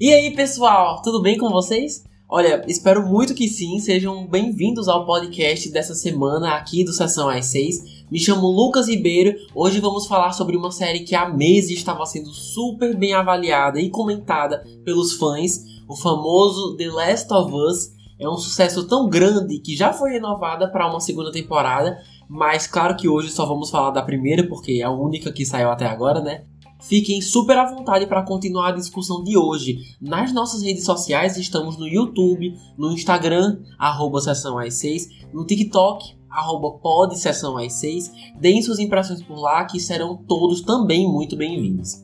E 0.00 0.12
aí, 0.12 0.34
pessoal, 0.34 1.00
tudo 1.00 1.22
bem 1.22 1.38
com 1.38 1.48
vocês? 1.48 2.04
Olha, 2.28 2.64
espero 2.66 3.06
muito 3.06 3.34
que 3.34 3.46
sim, 3.46 3.78
sejam 3.78 4.26
bem-vindos 4.26 4.88
ao 4.88 5.06
podcast 5.06 5.70
dessa 5.70 5.94
semana 5.94 6.54
aqui 6.54 6.82
do 6.82 6.92
Sessão 6.92 7.28
às 7.28 7.46
6. 7.46 8.06
Me 8.10 8.18
chamo 8.18 8.48
Lucas 8.48 8.88
Ribeiro, 8.88 9.38
hoje 9.54 9.80
vamos 9.80 10.06
falar 10.06 10.32
sobre 10.32 10.56
uma 10.56 10.72
série 10.72 11.00
que 11.00 11.14
há 11.14 11.28
meses 11.28 11.78
estava 11.78 12.04
sendo 12.04 12.30
super 12.30 12.96
bem 12.96 13.14
avaliada 13.14 13.80
e 13.80 13.90
comentada 13.90 14.64
pelos 14.84 15.12
fãs, 15.12 15.62
o 15.88 15.94
famoso 15.94 16.76
The 16.76 16.90
Last 16.90 17.32
of 17.32 17.54
Us. 17.54 17.92
É 18.18 18.28
um 18.28 18.36
sucesso 18.36 18.88
tão 18.88 19.08
grande 19.08 19.58
que 19.58 19.76
já 19.76 19.92
foi 19.92 20.10
renovada 20.12 20.68
para 20.68 20.88
uma 20.88 21.00
segunda 21.00 21.30
temporada, 21.30 22.02
mas 22.32 22.66
claro 22.66 22.96
que 22.96 23.06
hoje 23.06 23.28
só 23.28 23.44
vamos 23.44 23.68
falar 23.68 23.90
da 23.90 24.00
primeira 24.00 24.48
porque 24.48 24.80
é 24.80 24.84
a 24.84 24.90
única 24.90 25.30
que 25.30 25.44
saiu 25.44 25.70
até 25.70 25.84
agora, 25.84 26.18
né? 26.22 26.44
Fiquem 26.80 27.20
super 27.20 27.58
à 27.58 27.70
vontade 27.70 28.06
para 28.06 28.22
continuar 28.22 28.68
a 28.68 28.72
discussão 28.72 29.22
de 29.22 29.36
hoje. 29.36 29.76
Nas 30.00 30.32
nossas 30.32 30.62
redes 30.62 30.82
sociais 30.82 31.36
estamos 31.36 31.76
no 31.76 31.86
YouTube, 31.86 32.54
no 32.78 32.90
Instagram, 32.90 33.60
arroba 33.78 34.18
Sessão 34.18 34.58
às 34.58 34.78
6, 34.78 35.26
no 35.30 35.44
TikTok, 35.44 36.16
arroba 36.30 36.78
pod 36.78 37.18
Sessão 37.18 37.58
às 37.58 37.74
6. 37.74 38.10
Deem 38.40 38.62
suas 38.62 38.78
impressões 38.78 39.22
por 39.22 39.38
lá 39.38 39.66
que 39.66 39.78
serão 39.78 40.16
todos 40.16 40.62
também 40.62 41.06
muito 41.06 41.36
bem-vindos. 41.36 42.02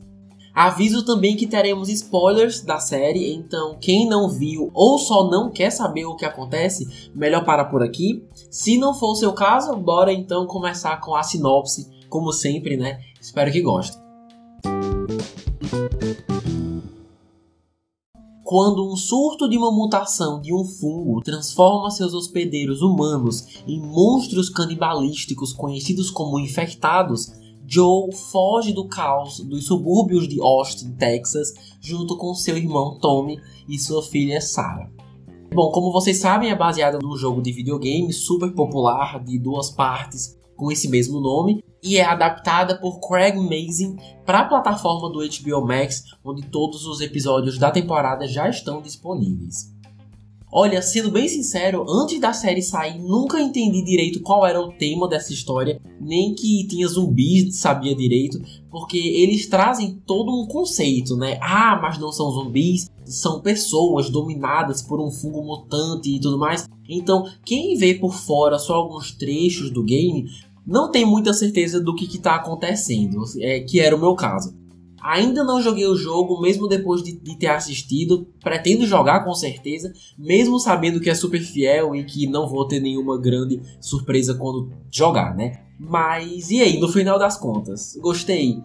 Aviso 0.59 1.05
também 1.05 1.37
que 1.37 1.47
teremos 1.47 1.89
spoilers 1.89 2.62
da 2.62 2.80
série, 2.80 3.33
então 3.33 3.77
quem 3.80 4.09
não 4.09 4.29
viu 4.29 4.73
ou 4.75 4.99
só 4.99 5.30
não 5.30 5.53
quer 5.53 5.71
saber 5.71 6.05
o 6.05 6.16
que 6.16 6.25
acontece, 6.25 7.09
melhor 7.15 7.45
parar 7.45 7.66
por 7.66 7.80
aqui. 7.80 8.25
Se 8.51 8.77
não 8.77 8.93
for 8.93 9.13
o 9.13 9.15
seu 9.15 9.33
caso, 9.33 9.77
bora 9.77 10.13
então 10.13 10.49
começar 10.49 10.97
com 10.97 11.15
a 11.15 11.23
sinopse, 11.23 11.89
como 12.09 12.33
sempre, 12.33 12.77
né? 12.77 12.99
Espero 13.21 13.52
que 13.52 13.63
gostem. 13.63 14.02
Quando 18.43 18.85
um 18.85 18.97
surto 18.97 19.49
de 19.49 19.57
uma 19.57 19.71
mutação 19.71 20.41
de 20.41 20.52
um 20.52 20.65
fungo 20.65 21.21
transforma 21.21 21.88
seus 21.93 22.13
hospedeiros 22.13 22.82
humanos 22.82 23.63
em 23.65 23.80
monstros 23.80 24.51
canibalísticos 24.51 25.52
conhecidos 25.52 26.10
como 26.10 26.41
infectados, 26.41 27.30
Joe 27.71 28.11
foge 28.33 28.73
do 28.73 28.88
caos 28.88 29.41
dos 29.41 29.66
subúrbios 29.66 30.27
de 30.27 30.41
Austin, 30.41 30.93
Texas, 30.93 31.52
junto 31.83 32.16
com 32.16 32.33
seu 32.33 32.57
irmão 32.57 32.99
Tommy 32.99 33.38
e 33.69 33.79
sua 33.79 34.02
filha 34.02 34.41
Sarah. 34.41 34.91
Bom, 35.55 35.71
como 35.71 35.93
vocês 35.93 36.16
sabem, 36.16 36.51
é 36.51 36.55
baseada 36.55 36.99
num 36.99 37.15
jogo 37.15 37.43
de 37.43 37.52
videogame 37.52 38.10
super 38.10 38.55
popular 38.55 39.23
de 39.23 39.38
duas 39.38 39.71
partes 39.71 40.38
com 40.57 40.73
esse 40.73 40.88
mesmo 40.88 41.21
nome 41.21 41.63
e 41.83 41.99
é 41.99 42.05
adaptada 42.05 42.80
por 42.80 43.01
Craig 43.01 43.37
Mazin 43.37 43.97
para 44.25 44.41
a 44.41 44.49
plataforma 44.49 45.10
do 45.10 45.21
HBO 45.21 45.66
Max, 45.66 46.05
onde 46.25 46.47
todos 46.47 46.87
os 46.87 47.03
episódios 47.03 47.59
da 47.59 47.71
temporada 47.71 48.27
já 48.27 48.49
estão 48.49 48.80
disponíveis. 48.80 49.77
Olha, 50.51 50.80
sendo 50.80 51.10
bem 51.10 51.29
sincero, 51.29 51.85
antes 51.87 52.18
da 52.18 52.32
série 52.32 52.63
sair, 52.63 52.99
nunca 52.99 53.41
entendi 53.41 53.82
direito 53.82 54.23
qual 54.23 54.46
era 54.46 54.59
o 54.59 54.73
tema 54.73 55.07
dessa 55.07 55.30
história, 55.30 55.79
nem 56.01 56.35
que 56.35 56.66
tinha 56.66 56.88
zumbis, 56.88 57.57
sabia 57.57 57.95
direito, 57.95 58.41
porque 58.71 58.96
eles 58.96 59.46
trazem 59.46 60.01
todo 60.07 60.32
um 60.32 60.46
conceito, 60.46 61.16
né? 61.16 61.38
Ah, 61.43 61.79
mas 61.82 61.99
não 61.99 62.10
são 62.10 62.30
zumbis, 62.30 62.91
são 63.04 63.41
pessoas 63.41 64.09
dominadas 64.09 64.81
por 64.81 65.00
um 65.00 65.10
fungo 65.10 65.43
mutante 65.43 66.16
e 66.16 66.21
tudo 66.21 66.38
mais. 66.38 66.66
Então, 66.88 67.25
quem 67.44 67.76
vê 67.76 67.94
por 67.94 68.15
fora 68.15 68.59
só 68.59 68.76
alguns 68.76 69.12
trechos 69.12 69.71
do 69.71 69.84
game 69.84 70.25
não 70.66 70.91
tem 70.91 71.04
muita 71.04 71.34
certeza 71.34 71.78
do 71.78 71.94
que 71.94 72.06
está 72.06 72.37
acontecendo, 72.37 73.22
é, 73.38 73.60
que 73.60 73.81
era 73.81 73.94
o 73.94 74.00
meu 74.00 74.15
caso. 74.15 74.54
Ainda 75.00 75.44
não 75.44 75.60
joguei 75.60 75.87
o 75.87 75.97
jogo, 75.97 76.41
mesmo 76.41 76.66
depois 76.66 77.03
de, 77.03 77.12
de, 77.12 77.37
ter 77.37 77.49
assistido. 77.49 78.27
Pretendo 78.43 78.87
jogar 78.87 79.25
com 79.25 79.34
certeza, 79.34 79.93
mesmo 80.19 80.59
sabendo 80.59 81.00
que 81.00 81.10
é 81.10 81.14
super 81.14 81.41
fiel 81.41 81.94
e 81.94 82.04
que 82.04 82.26
não 82.26 82.48
vou 82.48 82.66
ter 82.66 82.81
nenhuma 82.81 83.19
grande 83.19 83.60
surpresa 83.81 84.34
quando 84.34 84.70
jogar, 84.91 85.36
né? 85.36 85.60
Mas 85.78 86.50
e 86.50 86.60
aí, 86.60 86.81
no 86.81 86.88
final 86.88 87.19
das 87.19 87.36
contas, 87.36 87.97
gostei? 88.00 88.60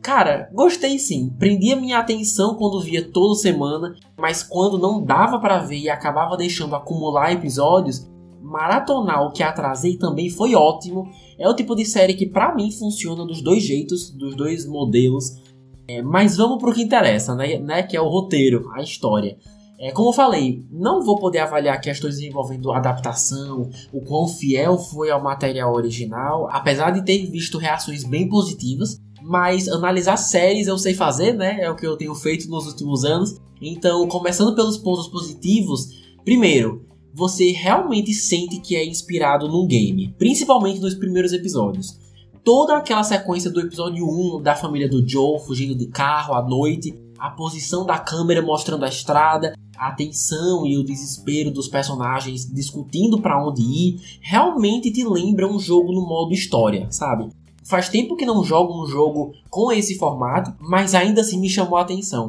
Cara, 0.00 0.50
gostei 0.52 0.98
sim. 0.98 1.30
Prendia 1.38 1.74
minha 1.74 1.98
atenção 1.98 2.54
quando 2.56 2.80
via 2.80 3.02
toda 3.10 3.34
semana, 3.34 3.96
mas 4.18 4.42
quando 4.42 4.78
não 4.78 5.02
dava 5.02 5.40
para 5.40 5.60
ver 5.60 5.78
e 5.78 5.88
acabava 5.88 6.36
deixando 6.36 6.76
acumular 6.76 7.32
episódios, 7.32 8.06
maratonar 8.40 9.22
o 9.22 9.32
que 9.32 9.42
atrasei 9.42 9.96
também 9.96 10.28
foi 10.28 10.54
ótimo. 10.54 11.08
É 11.38 11.48
o 11.48 11.56
tipo 11.56 11.74
de 11.74 11.86
série 11.86 12.12
que 12.12 12.26
para 12.26 12.54
mim 12.54 12.70
funciona 12.70 13.24
dos 13.24 13.40
dois 13.40 13.62
jeitos, 13.64 14.10
dos 14.10 14.36
dois 14.36 14.66
modelos. 14.66 15.42
É, 15.86 16.02
mas 16.02 16.36
vamos 16.36 16.58
pro 16.58 16.72
que 16.72 16.82
interessa, 16.82 17.34
né, 17.34 17.58
né? 17.58 17.82
Que 17.82 17.96
é 17.96 18.00
o 18.00 18.08
roteiro, 18.08 18.70
a 18.74 18.82
história. 18.82 19.36
É, 19.78 19.90
como 19.90 20.10
eu 20.10 20.12
falei, 20.12 20.64
não 20.70 21.02
vou 21.02 21.18
poder 21.18 21.40
avaliar 21.40 21.80
questões 21.80 22.18
envolvendo 22.18 22.72
adaptação, 22.72 23.68
o 23.92 24.00
quão 24.00 24.26
fiel 24.26 24.78
foi 24.78 25.10
ao 25.10 25.22
material 25.22 25.74
original, 25.74 26.48
apesar 26.50 26.90
de 26.90 27.04
ter 27.04 27.26
visto 27.26 27.58
reações 27.58 28.04
bem 28.04 28.28
positivas. 28.28 29.00
Mas 29.20 29.68
analisar 29.68 30.16
séries 30.16 30.66
eu 30.66 30.76
sei 30.76 30.94
fazer, 30.94 31.32
né? 31.32 31.60
É 31.60 31.70
o 31.70 31.76
que 31.76 31.86
eu 31.86 31.96
tenho 31.96 32.14
feito 32.14 32.48
nos 32.48 32.66
últimos 32.66 33.04
anos. 33.04 33.40
Então, 33.60 34.06
começando 34.06 34.54
pelos 34.54 34.76
pontos 34.76 35.08
positivos, 35.08 35.88
primeiro, 36.24 36.86
você 37.12 37.52
realmente 37.52 38.12
sente 38.12 38.60
que 38.60 38.76
é 38.76 38.84
inspirado 38.84 39.48
num 39.48 39.66
game, 39.66 40.14
principalmente 40.18 40.80
nos 40.80 40.94
primeiros 40.94 41.32
episódios. 41.32 41.98
Toda 42.44 42.76
aquela 42.76 43.02
sequência 43.02 43.50
do 43.50 43.58
episódio 43.58 44.04
1 44.06 44.42
da 44.42 44.54
família 44.54 44.86
do 44.86 45.08
Joe 45.08 45.40
fugindo 45.40 45.74
de 45.74 45.86
carro 45.86 46.34
à 46.34 46.42
noite, 46.42 46.94
a 47.18 47.30
posição 47.30 47.86
da 47.86 47.98
câmera 47.98 48.42
mostrando 48.42 48.84
a 48.84 48.88
estrada, 48.88 49.54
a 49.74 49.90
tensão 49.92 50.66
e 50.66 50.76
o 50.76 50.84
desespero 50.84 51.50
dos 51.50 51.68
personagens 51.68 52.44
discutindo 52.44 53.18
para 53.18 53.42
onde 53.42 53.62
ir, 53.62 54.18
realmente 54.20 54.92
te 54.92 55.02
lembra 55.02 55.48
um 55.48 55.58
jogo 55.58 55.90
no 55.90 56.06
modo 56.06 56.34
história, 56.34 56.86
sabe? 56.90 57.30
Faz 57.64 57.88
tempo 57.88 58.14
que 58.14 58.26
não 58.26 58.44
jogo 58.44 58.84
um 58.84 58.86
jogo 58.86 59.32
com 59.48 59.72
esse 59.72 59.96
formato, 59.96 60.52
mas 60.60 60.94
ainda 60.94 61.22
assim 61.22 61.40
me 61.40 61.48
chamou 61.48 61.78
a 61.78 61.80
atenção. 61.82 62.28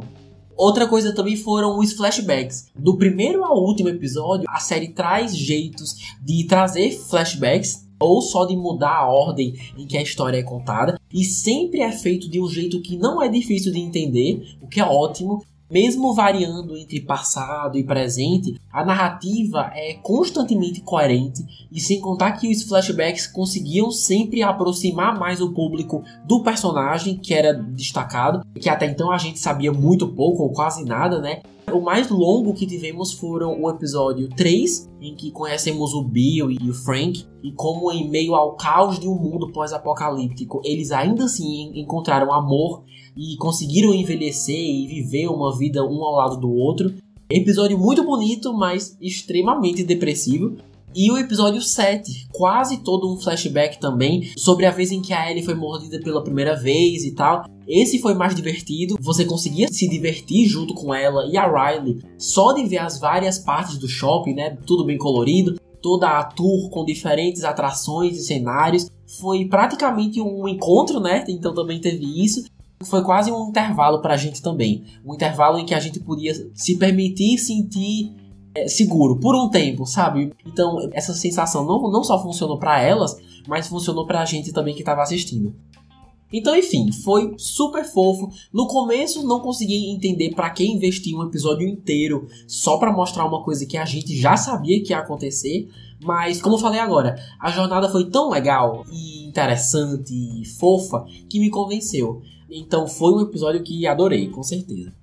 Outra 0.56 0.88
coisa 0.88 1.14
também 1.14 1.36
foram 1.36 1.78
os 1.78 1.92
flashbacks. 1.92 2.68
Do 2.74 2.98
primeiro 2.98 3.44
ao 3.44 3.58
último 3.58 3.90
episódio, 3.90 4.46
a 4.48 4.60
série 4.60 4.94
traz 4.94 5.36
jeitos 5.36 5.98
de 6.24 6.46
trazer 6.46 6.92
flashbacks 6.92 7.86
ou 8.06 8.22
só 8.22 8.46
de 8.46 8.56
mudar 8.56 8.98
a 8.98 9.12
ordem 9.12 9.54
em 9.78 9.86
que 9.86 9.98
a 9.98 10.02
história 10.02 10.38
é 10.38 10.44
contada, 10.44 11.00
e 11.14 11.24
sempre 11.24 11.82
é 11.82 11.92
feito 11.92 12.30
de 12.30 12.42
um 12.42 12.48
jeito 12.48 12.82
que 12.82 12.98
não 12.98 13.22
é 13.22 13.28
difícil 13.28 13.72
de 13.72 13.80
entender, 13.80 14.58
o 14.62 14.68
que 14.68 14.80
é 14.80 14.86
ótimo, 14.86 15.44
mesmo 15.70 16.14
variando 16.14 16.78
entre 16.78 17.02
passado 17.02 17.78
e 17.78 17.84
presente, 17.84 18.60
a 18.72 18.86
narrativa 18.86 19.72
é 19.74 19.94
constantemente 19.96 20.82
coerente 20.82 21.44
e 21.72 21.80
sem 21.80 22.00
contar 22.00 22.34
que 22.34 22.52
os 22.52 22.64
flashbacks 22.64 23.28
conseguiam 23.28 23.90
sempre 23.92 24.44
aproximar 24.44 25.18
mais 25.18 25.42
o 25.42 25.54
público 25.54 26.04
do 26.26 26.44
personagem 26.44 27.18
que 27.18 27.34
era 27.34 27.54
destacado, 27.54 28.46
que 28.60 28.70
até 28.70 28.86
então 28.86 29.12
a 29.12 29.18
gente 29.18 29.40
sabia 29.40 29.72
muito 29.72 30.08
pouco 30.08 30.44
ou 30.44 30.52
quase 30.52 30.84
nada, 30.84 31.20
né? 31.20 31.42
O 31.72 31.82
mais 31.82 32.10
longo 32.10 32.54
que 32.54 32.68
tivemos 32.68 33.12
foram 33.12 33.60
o 33.60 33.70
episódio 33.70 34.30
3, 34.30 34.88
em 35.02 35.16
que 35.16 35.32
conhecemos 35.32 35.94
o 35.94 36.04
Bill 36.04 36.52
e 36.52 36.70
o 36.70 36.74
Frank, 36.74 37.26
e 37.44 37.52
como 37.52 37.92
em 37.92 38.08
meio 38.08 38.36
ao 38.36 38.56
caos 38.56 39.00
de 39.00 39.08
um 39.08 39.16
mundo 39.16 39.52
pós-apocalíptico, 39.52 40.62
eles 40.64 40.92
ainda 40.92 41.26
assim 41.26 41.72
encontraram 41.76 42.32
amor 42.32 42.84
e 43.16 43.38
conseguiram 43.38 43.94
envelhecer 43.94 44.56
e 44.56 44.88
viver 44.88 45.28
uma 45.28 45.56
vida 45.58 45.84
um 45.86 46.04
ao 46.04 46.16
lado 46.16 46.38
do 46.38 46.52
outro. 46.52 46.94
Episódio 47.30 47.78
muito 47.78 48.04
bonito, 48.04 48.54
mas 48.54 48.98
extremamente 49.02 49.84
depressivo. 49.84 50.58
E 50.98 51.12
o 51.12 51.18
episódio 51.18 51.62
7, 51.62 52.30
quase 52.32 52.78
todo 52.78 53.12
um 53.12 53.18
flashback 53.18 53.82
também, 53.82 54.32
sobre 54.38 54.66
a 54.66 54.72
vez 54.72 54.92
em 54.92 55.02
que 55.02 55.12
a 55.12 55.30
Ellie 55.30 55.44
foi 55.44 55.54
mordida 55.54 56.00
pela 56.00 56.24
primeira 56.24 56.56
vez 56.56 57.04
e 57.04 57.12
tal. 57.12 57.44
Esse 57.68 58.00
foi 58.00 58.14
mais 58.14 58.34
divertido, 58.34 58.96
você 59.02 59.26
conseguia 59.26 59.68
se 59.68 59.90
divertir 59.90 60.48
junto 60.48 60.74
com 60.74 60.94
ela 60.94 61.26
e 61.30 61.36
a 61.36 61.46
Riley, 61.46 62.00
só 62.18 62.54
de 62.54 62.64
ver 62.64 62.78
as 62.78 62.98
várias 62.98 63.38
partes 63.38 63.78
do 63.78 63.90
shopping, 63.90 64.36
né? 64.36 64.58
Tudo 64.66 64.86
bem 64.86 64.98
colorido, 64.98 65.60
toda 65.82 66.08
a 66.08 66.24
tour 66.24 66.70
com 66.70 66.86
diferentes 66.86 67.44
atrações 67.44 68.18
e 68.18 68.24
cenários. 68.24 68.90
Foi 69.20 69.46
praticamente 69.46 70.22
um 70.22 70.48
encontro, 70.48 71.02
né? 71.02 71.26
Então 71.28 71.54
também 71.54 71.82
teve 71.82 72.24
isso 72.24 72.46
foi 72.88 73.04
quase 73.04 73.32
um 73.32 73.50
intervalo 73.50 74.02
para 74.02 74.14
a 74.14 74.18
gente 74.18 74.42
também. 74.42 74.84
Um 75.06 75.14
intervalo 75.14 75.58
em 75.60 75.66
que 75.66 75.74
a 75.74 75.80
gente 75.80 76.00
podia 76.00 76.34
se 76.54 76.78
permitir 76.78 77.38
sentir 77.38 78.14
é, 78.56 78.68
seguro 78.68 79.20
por 79.20 79.36
um 79.36 79.50
tempo, 79.50 79.86
sabe? 79.86 80.34
Então, 80.46 80.90
essa 80.94 81.14
sensação 81.14 81.66
não, 81.66 81.92
não 81.92 82.04
só 82.04 82.22
funcionou 82.22 82.58
para 82.58 82.82
elas, 82.82 83.18
mas 83.48 83.68
funcionou 83.68 84.06
para 84.06 84.22
a 84.22 84.26
gente 84.26 84.54
também 84.54 84.74
que 84.74 84.82
estava 84.82 85.02
assistindo. 85.02 85.54
Então, 86.32 86.56
enfim, 86.56 86.92
foi 86.92 87.34
super 87.38 87.86
fofo. 87.86 88.30
No 88.52 88.68
começo 88.68 89.26
não 89.26 89.40
consegui 89.40 89.92
entender 89.92 90.34
para 90.34 90.50
que 90.50 90.66
investir 90.66 91.16
um 91.16 91.24
episódio 91.24 91.68
inteiro 91.68 92.28
só 92.48 92.78
para 92.78 92.92
mostrar 92.92 93.26
uma 93.26 93.44
coisa 93.44 93.66
que 93.66 93.78
a 93.78 93.86
gente 93.86 94.16
já 94.16 94.36
sabia 94.36 94.84
que 94.84 94.92
ia 94.92 95.00
acontecer, 95.00 95.70
mas 96.04 96.42
como 96.42 96.56
eu 96.56 96.60
falei 96.60 96.80
agora, 96.80 97.16
a 97.40 97.52
jornada 97.52 97.90
foi 97.90 98.10
tão 98.10 98.30
legal 98.30 98.84
e 98.92 99.25
interessante 99.36 100.14
e 100.14 100.46
fofa 100.46 101.06
que 101.30 101.40
me 101.40 101.50
convenceu. 101.50 102.22
Então 102.50 102.88
foi 102.88 103.14
um 103.14 103.22
episódio 103.22 103.62
que 103.62 103.86
adorei, 103.86 104.30
com 104.30 104.42
certeza. 104.42 104.94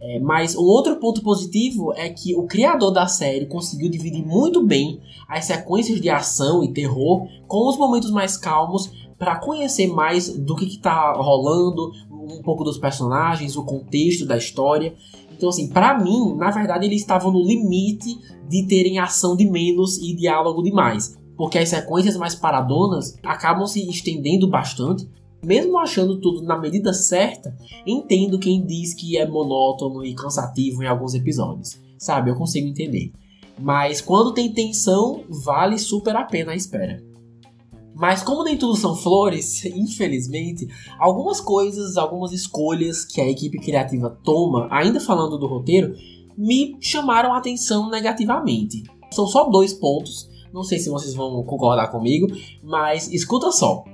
É, 0.00 0.18
mas 0.20 0.54
um 0.56 0.62
outro 0.62 0.96
ponto 0.96 1.20
positivo 1.22 1.92
é 1.94 2.08
que 2.08 2.34
o 2.34 2.46
criador 2.46 2.92
da 2.92 3.06
série 3.06 3.46
conseguiu 3.46 3.90
dividir 3.90 4.24
muito 4.24 4.64
bem 4.64 5.00
as 5.28 5.44
sequências 5.44 6.00
de 6.00 6.08
ação 6.08 6.64
e 6.64 6.72
terror 6.72 7.26
com 7.46 7.68
os 7.68 7.76
momentos 7.76 8.10
mais 8.10 8.36
calmos 8.36 8.90
para 9.18 9.36
conhecer 9.36 9.88
mais 9.88 10.30
do 10.30 10.56
que 10.56 10.64
está 10.64 11.12
rolando, 11.12 11.92
um 12.10 12.40
pouco 12.42 12.64
dos 12.64 12.78
personagens, 12.78 13.56
o 13.56 13.64
contexto 13.64 14.24
da 14.24 14.38
história. 14.38 14.94
Então, 15.32 15.50
assim, 15.50 15.68
para 15.68 15.98
mim, 15.98 16.34
na 16.36 16.50
verdade, 16.50 16.86
eles 16.86 17.02
estavam 17.02 17.30
no 17.30 17.42
limite 17.42 18.18
de 18.48 18.66
terem 18.66 18.98
ação 18.98 19.36
de 19.36 19.44
menos 19.44 19.98
e 19.98 20.14
diálogo 20.14 20.62
de 20.62 20.72
mais. 20.72 21.19
Porque 21.40 21.56
as 21.56 21.70
sequências 21.70 22.18
mais 22.18 22.34
paradonas 22.34 23.16
acabam 23.24 23.66
se 23.66 23.88
estendendo 23.88 24.46
bastante 24.46 25.08
mesmo 25.42 25.78
achando 25.78 26.20
tudo 26.20 26.42
na 26.42 26.58
medida 26.58 26.92
certa, 26.92 27.56
entendo 27.86 28.38
quem 28.38 28.62
diz 28.62 28.92
que 28.92 29.16
é 29.16 29.26
monótono 29.26 30.04
e 30.04 30.14
cansativo 30.14 30.82
em 30.82 30.86
alguns 30.86 31.14
episódios. 31.14 31.80
Sabe, 31.98 32.30
eu 32.30 32.36
consigo 32.36 32.68
entender. 32.68 33.10
Mas 33.58 34.02
quando 34.02 34.34
tem 34.34 34.52
tensão, 34.52 35.24
vale 35.30 35.78
super 35.78 36.14
a 36.14 36.24
pena 36.24 36.52
a 36.52 36.54
espera. 36.54 37.02
Mas 37.94 38.22
como 38.22 38.44
nem 38.44 38.58
tudo 38.58 38.76
são 38.76 38.94
flores, 38.94 39.64
infelizmente, 39.64 40.68
algumas 40.98 41.40
coisas, 41.40 41.96
algumas 41.96 42.32
escolhas 42.32 43.06
que 43.06 43.18
a 43.18 43.26
equipe 43.26 43.58
criativa 43.58 44.10
toma, 44.22 44.68
ainda 44.70 45.00
falando 45.00 45.38
do 45.38 45.46
roteiro, 45.46 45.94
me 46.36 46.76
chamaram 46.82 47.32
a 47.32 47.38
atenção 47.38 47.88
negativamente. 47.88 48.82
São 49.10 49.26
só 49.26 49.48
dois 49.48 49.72
pontos, 49.72 50.29
não 50.52 50.62
sei 50.62 50.78
se 50.78 50.90
vocês 50.90 51.14
vão 51.14 51.42
concordar 51.44 51.88
comigo, 51.88 52.26
mas 52.62 53.10
escuta 53.12 53.50
só. 53.50 53.84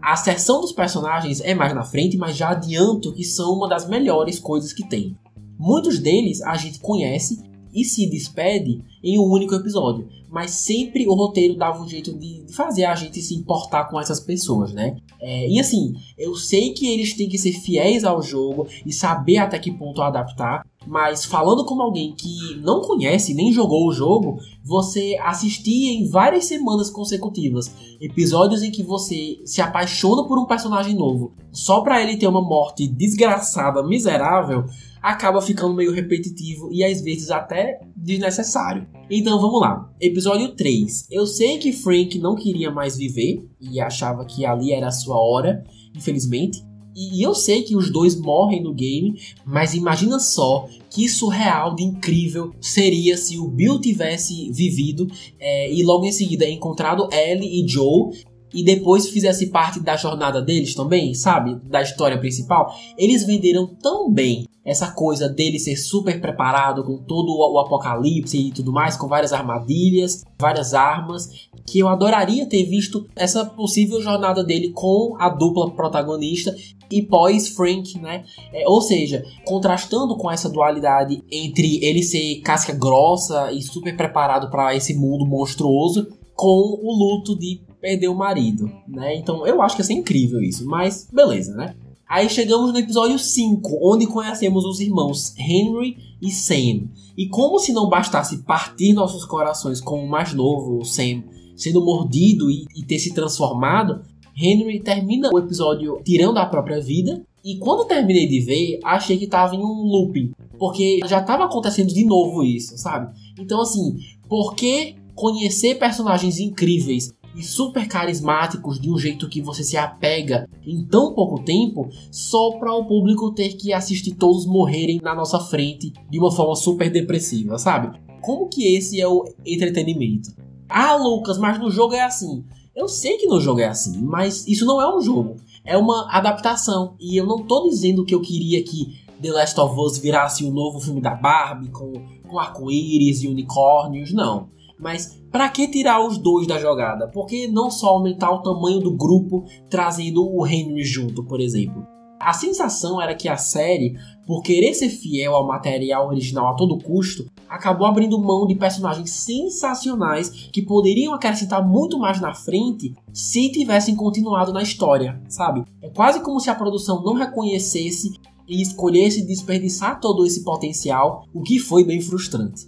A 0.00 0.14
seção 0.16 0.60
dos 0.60 0.72
personagens 0.72 1.40
é 1.40 1.54
mais 1.54 1.74
na 1.74 1.82
frente, 1.82 2.16
mas 2.16 2.36
já 2.36 2.50
adianto 2.50 3.12
que 3.12 3.24
são 3.24 3.54
uma 3.54 3.68
das 3.68 3.88
melhores 3.88 4.38
coisas 4.38 4.72
que 4.72 4.86
tem. 4.88 5.16
Muitos 5.58 5.98
deles 5.98 6.42
a 6.42 6.56
gente 6.56 6.78
conhece 6.80 7.42
e 7.74 7.84
se 7.84 8.08
despede 8.08 8.82
em 9.02 9.18
um 9.18 9.24
único 9.24 9.54
episódio, 9.54 10.08
mas 10.30 10.52
sempre 10.52 11.06
o 11.06 11.14
roteiro 11.14 11.56
dava 11.56 11.82
um 11.82 11.88
jeito 11.88 12.12
de, 12.16 12.44
fazer 12.52 12.84
a 12.84 12.94
gente 12.94 13.20
se 13.20 13.34
importar 13.34 13.84
com 13.84 14.00
essas 14.00 14.18
pessoas, 14.18 14.72
né? 14.72 14.96
É, 15.20 15.48
e 15.48 15.60
assim, 15.60 15.92
eu 16.16 16.34
sei 16.34 16.72
que 16.72 16.86
eles 16.86 17.14
têm 17.14 17.28
que 17.28 17.36
ser 17.36 17.52
fiéis 17.52 18.02
ao 18.02 18.22
jogo 18.22 18.66
e 18.84 18.92
saber 18.92 19.38
até 19.38 19.58
que 19.58 19.70
ponto 19.70 20.00
adaptar, 20.00 20.64
mas 20.86 21.24
falando 21.24 21.64
como 21.64 21.82
alguém 21.82 22.14
que 22.14 22.56
não 22.62 22.80
conhece 22.80 23.34
nem 23.34 23.52
jogou 23.52 23.88
o 23.88 23.92
jogo, 23.92 24.38
você 24.64 25.18
assistia 25.22 25.92
em 25.92 26.08
várias 26.08 26.44
semanas 26.44 26.90
consecutivas 26.90 27.74
episódios 28.00 28.62
em 28.62 28.70
que 28.70 28.82
você 28.82 29.40
se 29.44 29.60
apaixona 29.60 30.26
por 30.26 30.38
um 30.38 30.46
personagem 30.46 30.94
novo, 30.94 31.32
só 31.50 31.80
para 31.80 32.02
ele 32.02 32.16
ter 32.16 32.26
uma 32.26 32.42
morte 32.42 32.86
desgraçada, 32.86 33.82
miserável, 33.82 34.64
acaba 35.02 35.40
ficando 35.40 35.74
meio 35.74 35.92
repetitivo 35.92 36.68
e 36.72 36.84
às 36.84 37.00
vezes 37.00 37.30
até 37.30 37.80
desnecessário. 37.96 38.86
Então 39.10 39.40
vamos 39.40 39.60
lá. 39.60 39.88
Episódio 40.00 40.54
3. 40.54 41.06
Eu 41.10 41.26
sei 41.26 41.58
que 41.58 41.72
Frank 41.72 42.18
não 42.18 42.34
queria 42.34 42.70
mais 42.70 42.96
viver 42.96 43.48
e 43.60 43.80
achava 43.80 44.24
que 44.24 44.44
ali 44.44 44.72
era 44.72 44.88
a 44.88 44.92
sua 44.92 45.16
hora, 45.16 45.64
infelizmente. 45.94 46.64
E 46.96 47.22
eu 47.22 47.34
sei 47.34 47.62
que 47.62 47.76
os 47.76 47.90
dois 47.90 48.16
morrem 48.16 48.62
no 48.62 48.72
game, 48.72 49.20
mas 49.44 49.74
imagina 49.74 50.18
só 50.18 50.66
que 50.88 51.06
surreal 51.06 51.74
de 51.74 51.82
incrível 51.82 52.52
seria 52.58 53.18
se 53.18 53.38
o 53.38 53.46
Bill 53.46 53.78
tivesse 53.78 54.50
vivido 54.50 55.06
é, 55.38 55.70
e 55.70 55.82
logo 55.82 56.06
em 56.06 56.12
seguida 56.12 56.48
encontrado 56.48 57.06
Ellie 57.12 57.62
e 57.62 57.68
Joe 57.68 58.12
e 58.56 58.64
depois 58.64 59.10
fizesse 59.10 59.48
parte 59.48 59.78
da 59.80 59.96
jornada 59.96 60.40
deles 60.40 60.74
também, 60.74 61.12
sabe? 61.12 61.56
Da 61.64 61.82
história 61.82 62.16
principal. 62.18 62.74
Eles 62.96 63.22
venderam 63.22 63.66
tão 63.66 64.10
bem 64.10 64.48
essa 64.64 64.90
coisa 64.90 65.28
dele 65.28 65.58
ser 65.58 65.76
super 65.76 66.20
preparado 66.20 66.82
com 66.82 66.96
todo 66.96 67.28
o 67.36 67.58
apocalipse 67.60 68.36
e 68.36 68.50
tudo 68.50 68.72
mais, 68.72 68.96
com 68.96 69.06
várias 69.06 69.32
armadilhas, 69.32 70.24
várias 70.40 70.72
armas, 70.72 71.28
que 71.66 71.78
eu 71.78 71.86
adoraria 71.86 72.48
ter 72.48 72.64
visto 72.64 73.06
essa 73.14 73.44
possível 73.44 74.00
jornada 74.00 74.42
dele 74.42 74.72
com 74.72 75.16
a 75.20 75.28
dupla 75.28 75.70
protagonista 75.70 76.56
e 76.90 77.02
pós 77.02 77.48
Frank, 77.48 77.98
né? 77.98 78.24
É, 78.52 78.66
ou 78.66 78.80
seja, 78.80 79.22
contrastando 79.44 80.16
com 80.16 80.30
essa 80.30 80.48
dualidade 80.48 81.22
entre 81.30 81.84
ele 81.84 82.02
ser 82.02 82.40
casca 82.40 82.72
grossa 82.72 83.52
e 83.52 83.60
super 83.60 83.96
preparado 83.96 84.50
para 84.50 84.74
esse 84.74 84.94
mundo 84.94 85.26
monstruoso, 85.26 86.08
com 86.34 86.78
o 86.82 86.92
luto 86.92 87.36
de 87.36 87.60
perder 87.80 88.08
o 88.08 88.14
marido, 88.14 88.70
né? 88.88 89.16
Então 89.16 89.46
eu 89.46 89.60
acho 89.62 89.76
que 89.76 89.82
ia 89.82 89.86
ser 89.86 89.94
incrível 89.94 90.40
isso, 90.40 90.66
mas 90.66 91.08
beleza, 91.12 91.54
né? 91.54 91.74
Aí 92.08 92.28
chegamos 92.28 92.72
no 92.72 92.78
episódio 92.78 93.18
5, 93.18 93.80
onde 93.82 94.06
conhecemos 94.06 94.64
os 94.64 94.78
irmãos 94.78 95.34
Henry 95.36 95.96
e 96.22 96.30
Sam. 96.30 96.88
E 97.16 97.28
como 97.28 97.58
se 97.58 97.72
não 97.72 97.88
bastasse 97.88 98.44
partir 98.44 98.92
nossos 98.92 99.24
corações 99.24 99.80
com 99.80 100.04
o 100.04 100.08
mais 100.08 100.32
novo, 100.32 100.84
Sam, 100.84 101.24
sendo 101.56 101.84
mordido 101.84 102.48
e, 102.48 102.64
e 102.76 102.84
ter 102.84 103.00
se 103.00 103.12
transformado, 103.12 104.02
Henry 104.36 104.80
termina 104.80 105.30
o 105.32 105.38
episódio 105.38 106.00
tirando 106.04 106.38
a 106.38 106.46
própria 106.46 106.80
vida. 106.80 107.22
E 107.44 107.58
quando 107.58 107.86
terminei 107.86 108.28
de 108.28 108.40
ver, 108.40 108.78
achei 108.84 109.18
que 109.18 109.26
tava 109.26 109.56
em 109.56 109.60
um 109.60 109.82
looping. 109.82 110.32
Porque 110.58 111.00
já 111.06 111.20
tava 111.22 111.44
acontecendo 111.44 111.92
de 111.92 112.04
novo 112.04 112.44
isso, 112.44 112.76
sabe? 112.78 113.12
Então, 113.38 113.60
assim, 113.60 113.96
por 114.28 114.54
que 114.54 114.94
conhecer 115.14 115.78
personagens 115.78 116.38
incríveis 116.38 117.12
e 117.36 117.42
super 117.42 117.86
carismáticos 117.86 118.80
de 118.80 118.90
um 118.90 118.98
jeito 118.98 119.28
que 119.28 119.42
você 119.42 119.62
se 119.62 119.76
apega 119.76 120.48
em 120.66 120.82
tão 120.84 121.12
pouco 121.12 121.42
tempo, 121.42 121.88
só 122.10 122.52
para 122.52 122.74
o 122.74 122.86
público 122.86 123.32
ter 123.32 123.50
que 123.50 123.72
assistir 123.72 124.14
todos 124.14 124.46
morrerem 124.46 125.00
na 125.02 125.14
nossa 125.14 125.38
frente 125.38 125.92
de 126.10 126.18
uma 126.18 126.32
forma 126.32 126.56
super 126.56 126.90
depressiva, 126.90 127.58
sabe? 127.58 127.98
Como 128.22 128.48
que 128.48 128.74
esse 128.74 129.00
é 129.00 129.06
o 129.06 129.24
entretenimento? 129.44 130.34
Ah, 130.68 130.96
Lucas, 130.96 131.38
mas 131.38 131.58
no 131.60 131.70
jogo 131.70 131.94
é 131.94 132.02
assim. 132.02 132.42
Eu 132.74 132.88
sei 132.88 133.18
que 133.18 133.26
no 133.26 133.40
jogo 133.40 133.60
é 133.60 133.66
assim, 133.66 134.02
mas 134.02 134.46
isso 134.48 134.64
não 134.64 134.80
é 134.80 134.96
um 134.96 135.00
jogo. 135.00 135.36
É 135.64 135.76
uma 135.76 136.08
adaptação. 136.10 136.94
E 136.98 137.16
eu 137.16 137.26
não 137.26 137.42
tô 137.42 137.68
dizendo 137.68 138.04
que 138.04 138.14
eu 138.14 138.20
queria 138.20 138.62
que 138.62 138.98
The 139.20 139.30
Last 139.30 139.60
of 139.60 139.78
Us 139.78 139.98
virasse 139.98 140.44
o 140.44 140.48
um 140.48 140.52
novo 140.52 140.80
filme 140.80 141.00
da 141.00 141.14
Barbie 141.14 141.68
com, 141.68 141.92
com 142.28 142.38
arco-íris 142.38 143.22
e 143.22 143.28
unicórnios, 143.28 144.12
não. 144.12 144.48
Mas 144.78 145.20
para 145.30 145.48
que 145.48 145.68
tirar 145.68 146.04
os 146.04 146.18
dois 146.18 146.46
da 146.46 146.58
jogada? 146.58 147.08
Por 147.08 147.26
que 147.26 147.48
não 147.48 147.70
só 147.70 147.88
aumentar 147.88 148.30
o 148.30 148.42
tamanho 148.42 148.80
do 148.80 148.96
grupo 148.96 149.44
trazendo 149.68 150.26
o 150.26 150.46
Henry 150.46 150.84
junto, 150.84 151.24
por 151.24 151.40
exemplo? 151.40 151.86
A 152.18 152.32
sensação 152.32 153.00
era 153.00 153.14
que 153.14 153.28
a 153.28 153.36
série, 153.36 153.94
por 154.26 154.42
querer 154.42 154.74
ser 154.74 154.88
fiel 154.88 155.34
ao 155.34 155.46
material 155.46 156.08
original 156.08 156.48
a 156.48 156.54
todo 156.54 156.82
custo, 156.82 157.26
acabou 157.48 157.86
abrindo 157.86 158.18
mão 158.18 158.46
de 158.46 158.54
personagens 158.54 159.10
sensacionais 159.10 160.30
que 160.52 160.62
poderiam 160.62 161.14
acrescentar 161.14 161.66
muito 161.66 161.98
mais 161.98 162.20
na 162.20 162.34
frente 162.34 162.94
se 163.12 163.50
tivessem 163.52 163.94
continuado 163.94 164.52
na 164.52 164.62
história, 164.62 165.20
sabe? 165.28 165.64
É 165.82 165.88
quase 165.90 166.20
como 166.20 166.40
se 166.40 166.50
a 166.50 166.54
produção 166.54 167.02
não 167.02 167.14
reconhecesse 167.14 168.14
e 168.48 168.62
escolhesse 168.62 169.26
desperdiçar 169.26 170.00
todo 170.00 170.24
esse 170.24 170.42
potencial, 170.42 171.24
o 171.34 171.42
que 171.42 171.58
foi 171.58 171.84
bem 171.84 172.00
frustrante. 172.00 172.66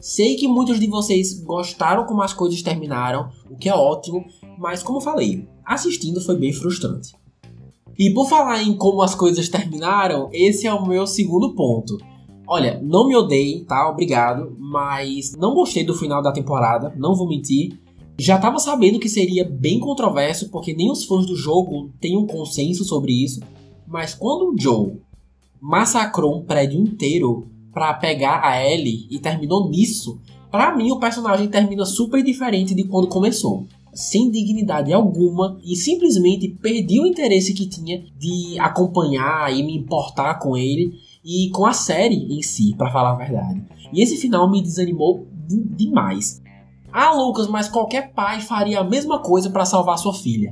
Sei 0.00 0.36
que 0.36 0.46
muitos 0.46 0.78
de 0.78 0.86
vocês 0.86 1.42
gostaram 1.42 2.06
como 2.06 2.22
as 2.22 2.32
coisas 2.32 2.62
terminaram, 2.62 3.30
o 3.50 3.56
que 3.56 3.68
é 3.68 3.74
ótimo, 3.74 4.24
mas 4.56 4.82
como 4.82 5.00
falei, 5.00 5.48
assistindo 5.64 6.20
foi 6.20 6.36
bem 6.36 6.52
frustrante. 6.52 7.12
E 7.98 8.10
por 8.14 8.28
falar 8.28 8.62
em 8.62 8.76
como 8.76 9.02
as 9.02 9.14
coisas 9.14 9.48
terminaram, 9.48 10.28
esse 10.32 10.68
é 10.68 10.72
o 10.72 10.86
meu 10.86 11.04
segundo 11.04 11.52
ponto. 11.54 11.98
Olha, 12.46 12.80
não 12.80 13.08
me 13.08 13.16
odeiem, 13.16 13.64
tá? 13.64 13.90
Obrigado, 13.90 14.56
mas 14.56 15.34
não 15.36 15.52
gostei 15.52 15.84
do 15.84 15.94
final 15.94 16.22
da 16.22 16.32
temporada, 16.32 16.94
não 16.96 17.16
vou 17.16 17.28
mentir. 17.28 17.76
Já 18.16 18.38
tava 18.38 18.58
sabendo 18.58 19.00
que 19.00 19.08
seria 19.08 19.44
bem 19.44 19.80
controverso, 19.80 20.48
porque 20.48 20.74
nem 20.74 20.90
os 20.90 21.04
fãs 21.04 21.26
do 21.26 21.36
jogo 21.36 21.90
têm 22.00 22.16
um 22.16 22.26
consenso 22.26 22.84
sobre 22.84 23.12
isso. 23.12 23.40
Mas 23.86 24.14
quando 24.14 24.52
o 24.52 24.56
Joe 24.58 25.00
massacrou 25.60 26.36
um 26.36 26.44
prédio 26.44 26.80
inteiro 26.80 27.48
para 27.78 27.94
pegar 27.94 28.44
a 28.44 28.60
Ellie 28.60 29.06
e 29.08 29.20
terminou 29.20 29.70
nisso, 29.70 30.20
para 30.50 30.74
mim 30.76 30.90
o 30.90 30.98
personagem 30.98 31.46
termina 31.46 31.84
super 31.84 32.24
diferente 32.24 32.74
de 32.74 32.82
quando 32.82 33.06
começou. 33.06 33.68
Sem 33.94 34.32
dignidade 34.32 34.92
alguma 34.92 35.60
e 35.64 35.76
simplesmente 35.76 36.48
perdi 36.48 37.00
o 37.00 37.06
interesse 37.06 37.54
que 37.54 37.68
tinha 37.68 38.02
de 38.18 38.58
acompanhar 38.58 39.56
e 39.56 39.62
me 39.62 39.76
importar 39.76 40.40
com 40.40 40.56
ele 40.56 40.92
e 41.24 41.50
com 41.50 41.66
a 41.66 41.72
série 41.72 42.36
em 42.36 42.42
si, 42.42 42.74
para 42.76 42.90
falar 42.90 43.12
a 43.12 43.16
verdade. 43.16 43.62
E 43.92 44.02
esse 44.02 44.16
final 44.16 44.50
me 44.50 44.60
desanimou 44.60 45.28
demais. 45.48 46.42
Ah, 46.92 47.12
Lucas, 47.12 47.46
mas 47.46 47.68
qualquer 47.68 48.12
pai 48.12 48.40
faria 48.40 48.80
a 48.80 48.84
mesma 48.84 49.20
coisa 49.20 49.50
para 49.50 49.64
salvar 49.64 49.98
sua 49.98 50.14
filha. 50.14 50.50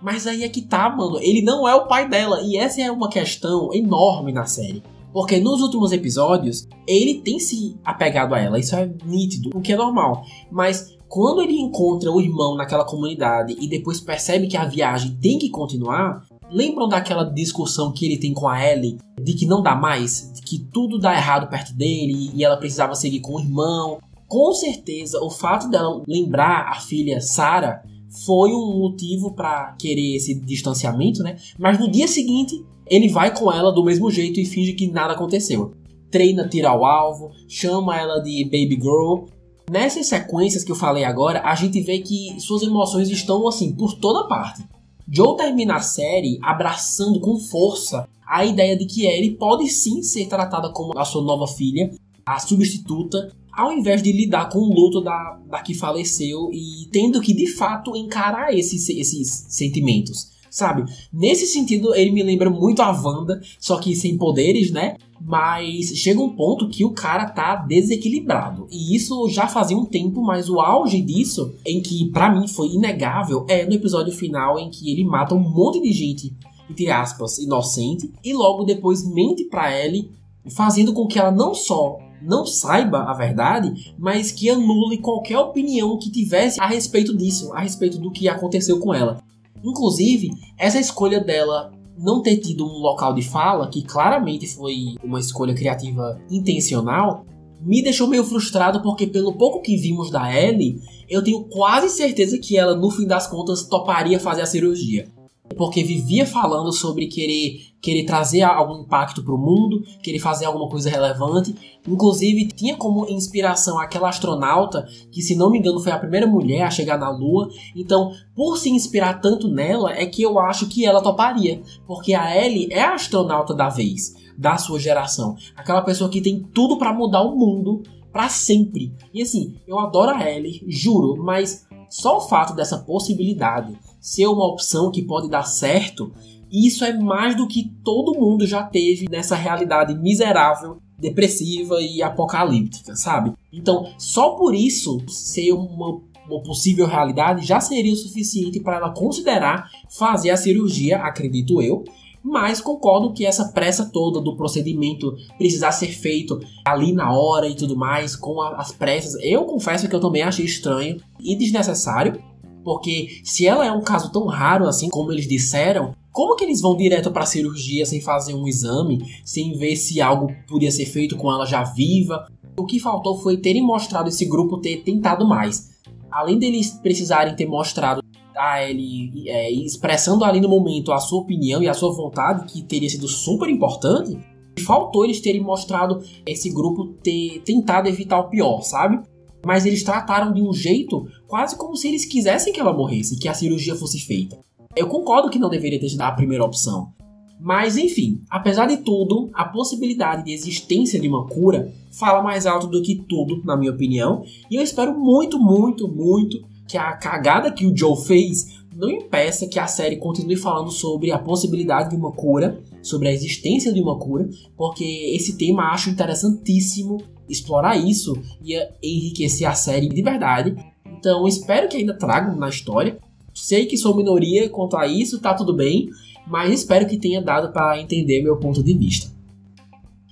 Mas 0.00 0.28
aí 0.28 0.44
é 0.44 0.48
que 0.48 0.62
tá, 0.62 0.88
mano. 0.88 1.18
Ele 1.20 1.42
não 1.42 1.66
é 1.66 1.74
o 1.74 1.88
pai 1.88 2.08
dela. 2.08 2.40
E 2.42 2.56
essa 2.56 2.80
é 2.80 2.90
uma 2.90 3.08
questão 3.08 3.74
enorme 3.74 4.32
na 4.32 4.46
série. 4.46 4.80
Porque 5.12 5.40
nos 5.40 5.60
últimos 5.60 5.92
episódios, 5.92 6.68
ele 6.86 7.20
tem 7.22 7.38
se 7.38 7.76
apegado 7.84 8.34
a 8.34 8.38
ela, 8.38 8.58
isso 8.58 8.76
é 8.76 8.90
nítido, 9.04 9.50
o 9.54 9.60
que 9.60 9.72
é 9.72 9.76
normal. 9.76 10.22
Mas 10.50 10.96
quando 11.08 11.40
ele 11.40 11.58
encontra 11.58 12.10
o 12.10 12.20
irmão 12.20 12.54
naquela 12.54 12.84
comunidade 12.84 13.56
e 13.58 13.68
depois 13.68 14.00
percebe 14.00 14.46
que 14.46 14.56
a 14.56 14.66
viagem 14.66 15.16
tem 15.20 15.38
que 15.38 15.48
continuar, 15.48 16.22
lembram 16.50 16.88
daquela 16.88 17.24
discussão 17.24 17.92
que 17.92 18.04
ele 18.04 18.18
tem 18.18 18.34
com 18.34 18.46
a 18.46 18.62
Ellie 18.62 18.98
de 19.20 19.34
que 19.34 19.46
não 19.46 19.62
dá 19.62 19.74
mais, 19.74 20.32
de 20.34 20.42
que 20.42 20.58
tudo 20.58 20.98
dá 20.98 21.14
errado 21.14 21.48
perto 21.48 21.74
dele 21.74 22.30
e 22.34 22.44
ela 22.44 22.56
precisava 22.56 22.94
seguir 22.94 23.20
com 23.20 23.36
o 23.36 23.40
irmão? 23.40 23.98
Com 24.26 24.52
certeza, 24.52 25.18
o 25.22 25.30
fato 25.30 25.70
dela 25.70 26.02
lembrar 26.06 26.68
a 26.68 26.80
filha 26.80 27.20
Sarah 27.20 27.82
foi 28.26 28.52
um 28.52 28.78
motivo 28.78 29.32
para 29.32 29.74
querer 29.78 30.16
esse 30.16 30.34
distanciamento, 30.34 31.22
né? 31.22 31.36
Mas 31.58 31.78
no 31.78 31.90
dia 31.90 32.08
seguinte, 32.08 32.64
ele 32.90 33.08
vai 33.08 33.34
com 33.34 33.52
ela 33.52 33.72
do 33.72 33.84
mesmo 33.84 34.10
jeito 34.10 34.40
e 34.40 34.44
finge 34.44 34.72
que 34.72 34.90
nada 34.90 35.14
aconteceu. 35.14 35.74
Treina, 36.10 36.48
tira 36.48 36.72
o 36.72 36.84
alvo, 36.84 37.30
chama 37.48 37.98
ela 37.98 38.20
de 38.20 38.44
baby 38.44 38.78
girl. 38.80 39.26
Nessas 39.70 40.06
sequências 40.06 40.64
que 40.64 40.72
eu 40.72 40.76
falei 40.76 41.04
agora, 41.04 41.42
a 41.42 41.54
gente 41.54 41.80
vê 41.80 41.98
que 41.98 42.40
suas 42.40 42.62
emoções 42.62 43.10
estão 43.10 43.46
assim 43.46 43.74
por 43.74 43.94
toda 43.94 44.26
parte. 44.26 44.64
Joe 45.10 45.36
termina 45.36 45.76
a 45.76 45.80
série 45.80 46.38
abraçando 46.42 47.20
com 47.20 47.38
força 47.38 48.08
a 48.26 48.44
ideia 48.44 48.76
de 48.76 48.84
que 48.84 49.06
Ellie 49.06 49.36
pode 49.36 49.68
sim 49.68 50.02
ser 50.02 50.26
tratada 50.26 50.70
como 50.70 50.98
a 50.98 51.04
sua 51.04 51.22
nova 51.22 51.46
filha, 51.46 51.90
a 52.26 52.38
substituta, 52.38 53.32
ao 53.50 53.72
invés 53.72 54.02
de 54.02 54.12
lidar 54.12 54.50
com 54.50 54.58
o 54.58 54.72
luto 54.72 55.00
da, 55.00 55.40
da 55.48 55.62
que 55.62 55.72
faleceu 55.72 56.50
e 56.52 56.88
tendo 56.92 57.22
que 57.22 57.32
de 57.32 57.46
fato 57.46 57.96
encarar 57.96 58.54
esses, 58.54 58.88
esses 58.90 59.46
sentimentos. 59.48 60.37
Sabe? 60.50 60.84
Nesse 61.12 61.46
sentido, 61.46 61.94
ele 61.94 62.10
me 62.10 62.22
lembra 62.22 62.50
muito 62.50 62.80
a 62.82 62.90
Wanda, 62.90 63.40
só 63.60 63.78
que 63.78 63.94
sem 63.94 64.16
poderes, 64.16 64.70
né? 64.70 64.96
Mas 65.20 65.86
chega 65.96 66.20
um 66.20 66.34
ponto 66.34 66.68
que 66.68 66.84
o 66.84 66.92
cara 66.92 67.26
tá 67.26 67.56
desequilibrado. 67.56 68.66
E 68.70 68.94
isso 68.94 69.28
já 69.28 69.46
fazia 69.46 69.76
um 69.76 69.84
tempo, 69.84 70.22
mas 70.22 70.48
o 70.48 70.60
auge 70.60 71.00
disso, 71.00 71.54
em 71.66 71.80
que 71.80 72.10
para 72.10 72.30
mim 72.30 72.46
foi 72.46 72.68
inegável, 72.68 73.44
é 73.48 73.64
no 73.64 73.74
episódio 73.74 74.12
final 74.12 74.58
em 74.58 74.70
que 74.70 74.90
ele 74.90 75.04
mata 75.04 75.34
um 75.34 75.40
monte 75.40 75.80
de 75.80 75.92
gente, 75.92 76.32
entre 76.70 76.90
aspas, 76.90 77.38
inocente, 77.38 78.10
e 78.24 78.32
logo 78.32 78.64
depois 78.64 79.06
mente 79.06 79.44
pra 79.44 79.76
Ellie, 79.76 80.10
fazendo 80.50 80.92
com 80.92 81.06
que 81.06 81.18
ela 81.18 81.30
não 81.30 81.54
só 81.54 81.98
não 82.22 82.44
saiba 82.44 83.04
a 83.04 83.14
verdade, 83.14 83.94
mas 83.98 84.32
que 84.32 84.50
anule 84.50 84.98
qualquer 84.98 85.38
opinião 85.38 85.98
que 85.98 86.10
tivesse 86.10 86.60
a 86.60 86.66
respeito 86.66 87.16
disso, 87.16 87.52
a 87.52 87.60
respeito 87.60 87.98
do 87.98 88.10
que 88.10 88.28
aconteceu 88.28 88.80
com 88.80 88.92
ela. 88.92 89.22
Inclusive, 89.64 90.30
essa 90.56 90.78
escolha 90.78 91.20
dela 91.20 91.72
não 91.98 92.22
ter 92.22 92.36
tido 92.36 92.64
um 92.64 92.78
local 92.78 93.12
de 93.12 93.22
fala, 93.22 93.68
que 93.68 93.82
claramente 93.82 94.46
foi 94.46 94.94
uma 95.02 95.18
escolha 95.18 95.54
criativa 95.54 96.20
intencional, 96.30 97.24
me 97.60 97.82
deixou 97.82 98.06
meio 98.06 98.22
frustrado 98.22 98.80
porque 98.82 99.06
pelo 99.06 99.32
pouco 99.32 99.60
que 99.60 99.76
vimos 99.76 100.10
da 100.10 100.32
Ellie, 100.32 100.80
eu 101.08 101.22
tenho 101.24 101.44
quase 101.44 101.88
certeza 101.88 102.38
que 102.38 102.56
ela 102.56 102.76
no 102.76 102.90
fim 102.90 103.06
das 103.06 103.26
contas 103.26 103.64
toparia 103.64 104.20
fazer 104.20 104.42
a 104.42 104.46
cirurgia 104.46 105.08
porque 105.56 105.82
vivia 105.82 106.26
falando 106.26 106.72
sobre 106.72 107.06
querer 107.06 107.68
querer 107.80 108.04
trazer 108.04 108.42
algum 108.42 108.82
impacto 108.82 109.22
para 109.22 109.34
o 109.34 109.38
mundo, 109.38 109.82
querer 110.02 110.18
fazer 110.18 110.46
alguma 110.46 110.68
coisa 110.68 110.90
relevante. 110.90 111.54
Inclusive, 111.86 112.48
tinha 112.48 112.76
como 112.76 113.08
inspiração 113.08 113.78
aquela 113.78 114.08
astronauta 114.08 114.86
que, 115.10 115.22
se 115.22 115.36
não 115.36 115.50
me 115.50 115.58
engano, 115.58 115.80
foi 115.80 115.92
a 115.92 115.98
primeira 115.98 116.26
mulher 116.26 116.62
a 116.62 116.70
chegar 116.70 116.98
na 116.98 117.10
Lua. 117.10 117.48
Então, 117.76 118.12
por 118.34 118.56
se 118.56 118.70
inspirar 118.70 119.20
tanto 119.20 119.48
nela, 119.48 119.92
é 119.92 120.06
que 120.06 120.22
eu 120.22 120.38
acho 120.38 120.68
que 120.68 120.84
ela 120.84 121.02
toparia, 121.02 121.62
porque 121.86 122.14
a 122.14 122.36
Ellie 122.36 122.68
é 122.70 122.82
a 122.82 122.94
astronauta 122.94 123.54
da 123.54 123.68
vez, 123.68 124.14
da 124.36 124.56
sua 124.56 124.78
geração, 124.78 125.36
aquela 125.56 125.82
pessoa 125.82 126.10
que 126.10 126.20
tem 126.20 126.40
tudo 126.52 126.78
para 126.78 126.92
mudar 126.92 127.22
o 127.22 127.36
mundo 127.36 127.82
para 128.12 128.28
sempre. 128.28 128.92
E 129.12 129.22
assim, 129.22 129.56
eu 129.66 129.78
adoro 129.78 130.10
a 130.10 130.30
Ellie, 130.30 130.64
juro, 130.66 131.22
mas 131.22 131.66
só 131.88 132.18
o 132.18 132.20
fato 132.20 132.54
dessa 132.54 132.78
possibilidade 132.78 133.78
ser 134.00 134.26
uma 134.26 134.46
opção 134.46 134.90
que 134.90 135.02
pode 135.02 135.28
dar 135.28 135.44
certo, 135.44 136.12
isso 136.50 136.84
é 136.84 136.92
mais 136.92 137.36
do 137.36 137.46
que 137.46 137.70
todo 137.84 138.18
mundo 138.18 138.46
já 138.46 138.62
teve 138.62 139.06
nessa 139.10 139.36
realidade 139.36 139.94
miserável, 139.94 140.78
depressiva 140.98 141.80
e 141.80 142.02
apocalíptica, 142.02 142.96
sabe? 142.96 143.32
Então, 143.52 143.92
só 143.98 144.30
por 144.30 144.54
isso 144.54 145.00
ser 145.08 145.52
uma, 145.52 146.00
uma 146.28 146.42
possível 146.42 146.86
realidade 146.86 147.46
já 147.46 147.60
seria 147.60 147.92
o 147.92 147.96
suficiente 147.96 148.60
para 148.60 148.76
ela 148.76 148.90
considerar 148.90 149.70
fazer 149.90 150.30
a 150.30 150.36
cirurgia, 150.36 150.98
acredito 150.98 151.62
eu. 151.62 151.84
Mas 152.22 152.60
concordo 152.60 153.12
que 153.12 153.24
essa 153.24 153.52
pressa 153.52 153.86
toda 153.86 154.20
do 154.20 154.36
procedimento 154.36 155.14
precisar 155.38 155.70
ser 155.72 155.88
feito 155.88 156.40
ali 156.64 156.92
na 156.92 157.12
hora 157.12 157.48
e 157.48 157.54
tudo 157.54 157.76
mais, 157.76 158.16
com 158.16 158.42
as 158.42 158.72
pressas, 158.72 159.14
eu 159.22 159.44
confesso 159.44 159.88
que 159.88 159.94
eu 159.94 160.00
também 160.00 160.22
achei 160.22 160.44
estranho 160.44 161.00
e 161.20 161.36
desnecessário. 161.36 162.20
Porque 162.68 163.22
se 163.24 163.46
ela 163.46 163.64
é 163.64 163.72
um 163.72 163.80
caso 163.80 164.12
tão 164.12 164.26
raro 164.26 164.68
assim 164.68 164.90
como 164.90 165.10
eles 165.10 165.26
disseram, 165.26 165.94
como 166.12 166.36
que 166.36 166.44
eles 166.44 166.60
vão 166.60 166.76
direto 166.76 167.10
para 167.10 167.22
a 167.22 167.26
cirurgia 167.26 167.86
sem 167.86 167.98
fazer 167.98 168.34
um 168.34 168.46
exame, 168.46 169.02
sem 169.24 169.56
ver 169.56 169.74
se 169.74 170.02
algo 170.02 170.30
podia 170.46 170.70
ser 170.70 170.84
feito 170.84 171.16
com 171.16 171.32
ela 171.32 171.46
já 171.46 171.64
viva? 171.64 172.30
O 172.58 172.66
que 172.66 172.78
faltou 172.78 173.16
foi 173.22 173.38
terem 173.38 173.62
mostrado 173.62 174.10
esse 174.10 174.26
grupo 174.26 174.58
ter 174.58 174.82
tentado 174.82 175.26
mais. 175.26 175.70
Além 176.12 176.38
deles 176.38 176.72
precisarem 176.82 177.34
ter 177.34 177.46
mostrado 177.46 178.02
a 178.36 178.62
ele 178.62 179.24
é, 179.26 179.50
expressando 179.50 180.22
ali 180.22 180.42
no 180.42 180.48
momento 180.50 180.92
a 180.92 180.98
sua 180.98 181.20
opinião 181.20 181.62
e 181.62 181.68
a 181.68 181.74
sua 181.74 181.90
vontade, 181.90 182.52
que 182.52 182.60
teria 182.60 182.90
sido 182.90 183.08
super 183.08 183.48
importante, 183.48 184.14
faltou 184.62 185.06
eles 185.06 185.22
terem 185.22 185.40
mostrado 185.40 186.02
esse 186.26 186.50
grupo 186.50 186.88
ter 187.02 187.40
tentado 187.46 187.88
evitar 187.88 188.18
o 188.18 188.28
pior, 188.28 188.60
sabe? 188.60 189.00
Mas 189.48 189.64
eles 189.64 189.82
trataram 189.82 190.30
de 190.30 190.42
um 190.42 190.52
jeito 190.52 191.08
quase 191.26 191.56
como 191.56 191.74
se 191.74 191.88
eles 191.88 192.04
quisessem 192.04 192.52
que 192.52 192.60
ela 192.60 192.70
morresse, 192.70 193.18
que 193.18 193.26
a 193.26 193.32
cirurgia 193.32 193.74
fosse 193.74 193.98
feita. 193.98 194.38
Eu 194.76 194.88
concordo 194.88 195.30
que 195.30 195.38
não 195.38 195.48
deveria 195.48 195.80
ter 195.80 195.88
sido 195.88 196.02
a 196.02 196.12
primeira 196.12 196.44
opção. 196.44 196.92
Mas 197.40 197.78
enfim, 197.78 198.20
apesar 198.28 198.66
de 198.66 198.76
tudo, 198.76 199.30
a 199.32 199.46
possibilidade 199.46 200.22
de 200.22 200.32
existência 200.32 201.00
de 201.00 201.08
uma 201.08 201.26
cura 201.26 201.72
fala 201.90 202.22
mais 202.22 202.44
alto 202.44 202.66
do 202.66 202.82
que 202.82 202.96
tudo, 203.08 203.42
na 203.42 203.56
minha 203.56 203.72
opinião, 203.72 204.22
e 204.50 204.56
eu 204.56 204.62
espero 204.62 204.94
muito, 205.00 205.38
muito, 205.38 205.88
muito 205.88 206.44
que 206.66 206.76
a 206.76 206.92
cagada 206.92 207.50
que 207.50 207.64
o 207.64 207.74
Joe 207.74 207.96
fez 207.96 208.58
não 208.76 208.90
impeça 208.90 209.48
que 209.48 209.58
a 209.58 209.66
série 209.66 209.96
continue 209.96 210.36
falando 210.36 210.70
sobre 210.70 211.10
a 211.10 211.18
possibilidade 211.18 211.88
de 211.88 211.96
uma 211.96 212.12
cura, 212.12 212.60
sobre 212.82 213.08
a 213.08 213.12
existência 213.14 213.72
de 213.72 213.80
uma 213.80 213.98
cura, 213.98 214.28
porque 214.58 214.84
esse 214.84 215.38
tema 215.38 215.72
acho 215.72 215.88
interessantíssimo 215.88 216.98
explorar 217.28 217.76
isso 217.76 218.14
e 218.42 218.56
enriquecer 218.82 219.48
a 219.48 219.54
série 219.54 219.88
de 219.88 220.02
verdade. 220.02 220.56
Então 220.86 221.26
espero 221.26 221.68
que 221.68 221.76
ainda 221.76 221.94
tragam 221.94 222.36
na 222.36 222.48
história. 222.48 222.98
Sei 223.34 223.66
que 223.66 223.76
sou 223.76 223.96
minoria 223.96 224.48
quanto 224.48 224.76
a 224.76 224.86
isso, 224.86 225.20
tá 225.20 225.34
tudo 225.34 225.54
bem, 225.54 225.88
mas 226.26 226.52
espero 226.52 226.86
que 226.86 226.98
tenha 226.98 227.22
dado 227.22 227.52
para 227.52 227.80
entender 227.80 228.22
meu 228.22 228.36
ponto 228.36 228.62
de 228.62 228.74
vista. 228.74 229.10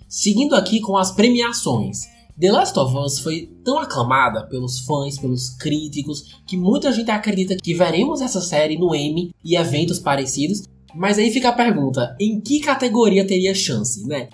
Seguindo 0.08 0.54
aqui 0.54 0.80
com 0.80 0.96
as 0.96 1.10
premiações. 1.10 2.14
The 2.38 2.52
Last 2.52 2.78
of 2.78 2.94
Us 2.94 3.18
foi 3.18 3.50
tão 3.64 3.78
aclamada 3.78 4.46
pelos 4.46 4.80
fãs, 4.80 5.18
pelos 5.18 5.50
críticos, 5.50 6.38
que 6.46 6.56
muita 6.56 6.92
gente 6.92 7.10
acredita 7.10 7.56
que 7.56 7.74
veremos 7.74 8.20
essa 8.20 8.42
série 8.42 8.78
no 8.78 8.94
Emmy 8.94 9.34
e 9.42 9.56
eventos 9.56 9.98
parecidos. 9.98 10.64
Mas 10.94 11.18
aí 11.18 11.30
fica 11.30 11.48
a 11.48 11.52
pergunta: 11.52 12.14
em 12.20 12.40
que 12.40 12.60
categoria 12.60 13.26
teria 13.26 13.54
chance, 13.54 14.06
né? 14.06 14.28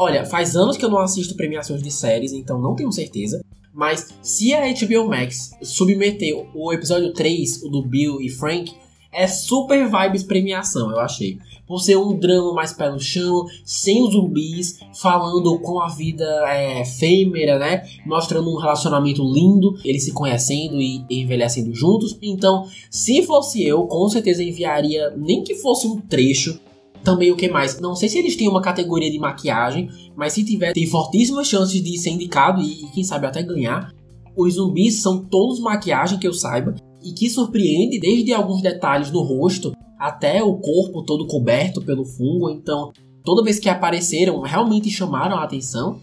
Olha, 0.00 0.24
faz 0.24 0.54
anos 0.54 0.76
que 0.76 0.84
eu 0.84 0.90
não 0.90 1.00
assisto 1.00 1.34
premiações 1.34 1.82
de 1.82 1.90
séries, 1.90 2.32
então 2.32 2.60
não 2.60 2.76
tenho 2.76 2.92
certeza. 2.92 3.44
Mas 3.74 4.14
se 4.22 4.54
a 4.54 4.62
HBO 4.72 5.08
Max 5.08 5.50
submeter 5.60 6.34
o 6.54 6.72
episódio 6.72 7.12
3, 7.12 7.64
o 7.64 7.68
do 7.68 7.82
Bill 7.82 8.20
e 8.20 8.28
Frank, 8.28 8.72
é 9.12 9.26
super 9.26 9.90
vibes 9.90 10.22
premiação, 10.22 10.90
eu 10.90 11.00
achei. 11.00 11.38
Por 11.66 11.80
ser 11.80 11.96
um 11.96 12.16
drama 12.16 12.52
mais 12.52 12.72
pé 12.72 12.90
no 12.90 13.00
chão, 13.00 13.44
sem 13.64 14.00
os 14.02 14.12
zumbis, 14.12 14.78
falando 14.94 15.58
com 15.58 15.80
a 15.80 15.88
vida 15.88 16.24
é, 16.46 16.82
efêmera, 16.82 17.58
né? 17.58 17.84
Mostrando 18.06 18.50
um 18.50 18.58
relacionamento 18.58 19.22
lindo, 19.22 19.76
eles 19.84 20.04
se 20.04 20.12
conhecendo 20.12 20.80
e 20.80 21.04
envelhecendo 21.10 21.74
juntos. 21.74 22.16
Então, 22.22 22.68
se 22.88 23.22
fosse 23.22 23.64
eu, 23.64 23.86
com 23.86 24.08
certeza 24.08 24.44
enviaria, 24.44 25.12
nem 25.16 25.42
que 25.42 25.56
fosse 25.56 25.88
um 25.88 26.00
trecho 26.00 26.60
também 27.02 27.30
o 27.30 27.36
que 27.36 27.48
mais? 27.48 27.80
Não 27.80 27.94
sei 27.94 28.08
se 28.08 28.18
eles 28.18 28.36
têm 28.36 28.48
uma 28.48 28.62
categoria 28.62 29.10
de 29.10 29.18
maquiagem, 29.18 29.88
mas 30.16 30.32
se 30.32 30.44
tiver, 30.44 30.72
tem 30.72 30.86
fortíssimas 30.86 31.46
chances 31.46 31.82
de 31.82 31.98
ser 31.98 32.10
indicado 32.10 32.60
e, 32.60 32.84
e 32.84 32.90
quem 32.90 33.04
sabe 33.04 33.26
até 33.26 33.42
ganhar. 33.42 33.92
Os 34.36 34.54
zumbis 34.54 35.00
são 35.02 35.24
todos 35.24 35.58
maquiagem 35.58 36.18
que 36.18 36.26
eu 36.26 36.32
saiba 36.32 36.74
e 37.02 37.12
que 37.12 37.28
surpreende 37.28 37.98
desde 37.98 38.32
alguns 38.32 38.62
detalhes 38.62 39.10
no 39.10 39.22
rosto 39.22 39.72
até 39.98 40.42
o 40.42 40.54
corpo 40.56 41.02
todo 41.02 41.26
coberto 41.26 41.82
pelo 41.82 42.04
fungo. 42.04 42.50
Então, 42.50 42.92
toda 43.24 43.42
vez 43.42 43.58
que 43.58 43.68
apareceram, 43.68 44.40
realmente 44.40 44.90
chamaram 44.90 45.36
a 45.36 45.44
atenção. 45.44 46.00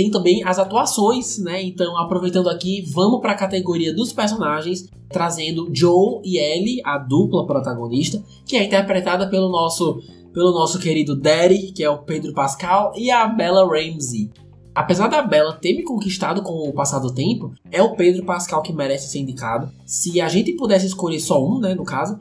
Tem 0.00 0.10
também 0.10 0.42
as 0.42 0.58
atuações, 0.58 1.36
né? 1.36 1.62
Então, 1.62 1.94
aproveitando 1.98 2.48
aqui, 2.48 2.82
vamos 2.90 3.20
para 3.20 3.32
a 3.32 3.36
categoria 3.36 3.94
dos 3.94 4.14
personagens, 4.14 4.88
trazendo 5.10 5.68
Joe 5.74 6.22
e 6.24 6.38
Ellie, 6.38 6.80
a 6.82 6.96
dupla 6.96 7.46
protagonista, 7.46 8.24
que 8.46 8.56
é 8.56 8.64
interpretada 8.64 9.28
pelo 9.28 9.50
nosso 9.50 10.00
pelo 10.32 10.52
nosso 10.52 10.78
querido 10.78 11.14
Daddy, 11.14 11.72
que 11.72 11.84
é 11.84 11.90
o 11.90 11.98
Pedro 11.98 12.32
Pascal, 12.32 12.94
e 12.96 13.10
a 13.10 13.26
Bella 13.26 13.62
Ramsey. 13.66 14.30
Apesar 14.74 15.08
da 15.08 15.20
Bela 15.20 15.52
ter 15.52 15.76
me 15.76 15.82
conquistado 15.82 16.40
com 16.40 16.66
o 16.66 16.72
passar 16.72 17.00
do 17.00 17.12
tempo, 17.12 17.52
é 17.70 17.82
o 17.82 17.94
Pedro 17.94 18.24
Pascal 18.24 18.62
que 18.62 18.72
merece 18.72 19.10
ser 19.10 19.18
indicado. 19.18 19.70
Se 19.84 20.18
a 20.18 20.30
gente 20.30 20.52
pudesse 20.52 20.86
escolher 20.86 21.20
só 21.20 21.44
um, 21.44 21.58
né, 21.60 21.74
no 21.74 21.84
caso, 21.84 22.18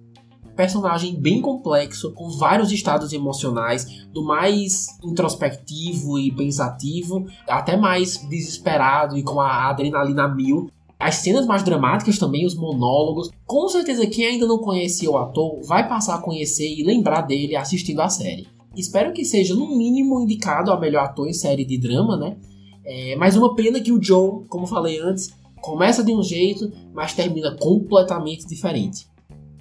personagem 0.60 1.16
bem 1.16 1.40
complexo, 1.40 2.12
com 2.12 2.28
vários 2.32 2.70
estados 2.70 3.14
emocionais, 3.14 4.06
do 4.12 4.26
mais 4.26 4.88
introspectivo 5.02 6.20
e 6.20 6.34
pensativo, 6.34 7.26
até 7.48 7.78
mais 7.78 8.18
desesperado 8.28 9.18
e 9.18 9.24
com 9.24 9.40
a 9.40 9.70
adrenalina 9.70 10.28
mil. 10.28 10.70
As 11.00 11.16
cenas 11.16 11.46
mais 11.46 11.64
dramáticas 11.64 12.20
também, 12.20 12.46
os 12.46 12.56
monólogos. 12.56 13.32
Com 13.46 13.70
certeza 13.70 14.06
quem 14.06 14.26
ainda 14.26 14.46
não 14.46 14.58
conhecia 14.58 15.10
o 15.10 15.18
ator 15.18 15.62
vai 15.64 15.88
passar 15.88 16.16
a 16.16 16.22
conhecer 16.22 16.68
e 16.68 16.84
lembrar 16.84 17.22
dele 17.22 17.56
assistindo 17.56 18.02
a 18.02 18.10
série. 18.10 18.46
Espero 18.76 19.14
que 19.14 19.24
seja, 19.24 19.56
no 19.56 19.78
mínimo, 19.78 20.20
indicado 20.20 20.74
a 20.74 20.80
melhor 20.80 21.06
ator 21.06 21.30
em 21.30 21.34
série 21.34 21.64
de 21.64 21.78
drama, 21.78 22.18
né? 22.18 22.36
É, 22.84 23.16
mas 23.16 23.38
uma 23.38 23.56
pena 23.56 23.80
que 23.80 23.94
o 23.94 24.04
Joe, 24.04 24.44
como 24.50 24.68
falei 24.68 25.00
antes, 25.00 25.34
começa 25.62 26.04
de 26.04 26.14
um 26.14 26.22
jeito, 26.22 26.70
mas 26.94 27.14
termina 27.14 27.56
completamente 27.56 28.46
diferente. 28.46 29.08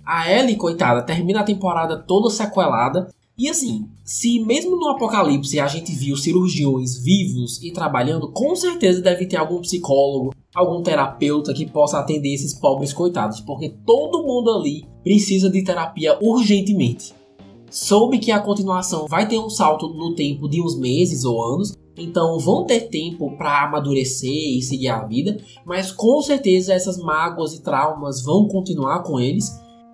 A 0.09 0.33
Ellie, 0.33 0.57
coitada, 0.57 1.03
termina 1.03 1.41
a 1.41 1.45
temporada 1.45 1.99
toda 1.99 2.31
sequelada. 2.31 3.13
E 3.37 3.47
assim, 3.47 3.87
se 4.03 4.41
mesmo 4.41 4.75
no 4.79 4.89
Apocalipse 4.89 5.61
a 5.61 5.67
gente 5.67 5.93
viu 5.93 6.17
cirurgiões 6.17 6.97
vivos 6.97 7.63
e 7.63 7.71
trabalhando, 7.71 8.33
com 8.33 8.57
certeza 8.57 9.03
deve 9.03 9.27
ter 9.27 9.37
algum 9.37 9.61
psicólogo, 9.61 10.35
algum 10.55 10.83
terapeuta 10.83 11.53
que 11.53 11.71
possa 11.71 11.99
atender 11.99 12.33
esses 12.33 12.55
pobres 12.55 12.95
coitados, 12.95 13.41
porque 13.41 13.69
todo 13.85 14.25
mundo 14.25 14.51
ali 14.51 14.87
precisa 15.05 15.51
de 15.51 15.63
terapia 15.63 16.19
urgentemente 16.23 17.19
soube 17.71 18.19
que 18.19 18.31
a 18.31 18.41
continuação 18.41 19.07
vai 19.07 19.29
ter 19.29 19.39
um 19.39 19.51
salto 19.51 19.89
no 19.89 20.15
tempo 20.15 20.49
de 20.49 20.61
uns 20.61 20.77
meses 20.77 21.25
ou 21.25 21.43
anos, 21.43 21.75
então 21.97 22.39
vão 22.39 22.65
ter 22.65 22.89
tempo 22.89 23.37
para 23.37 23.65
amadurecer 23.65 24.31
e 24.31 24.63
seguir 24.63 24.89
a 24.89 25.05
vida, 25.05 25.39
mas 25.67 25.91
com 25.93 26.23
certeza 26.23 26.73
essas 26.73 26.97
mágoas 26.97 27.55
e 27.55 27.63
traumas 27.63 28.23
vão 28.23 28.47
continuar 28.47 29.03
com 29.03 29.19
eles. 29.19 29.51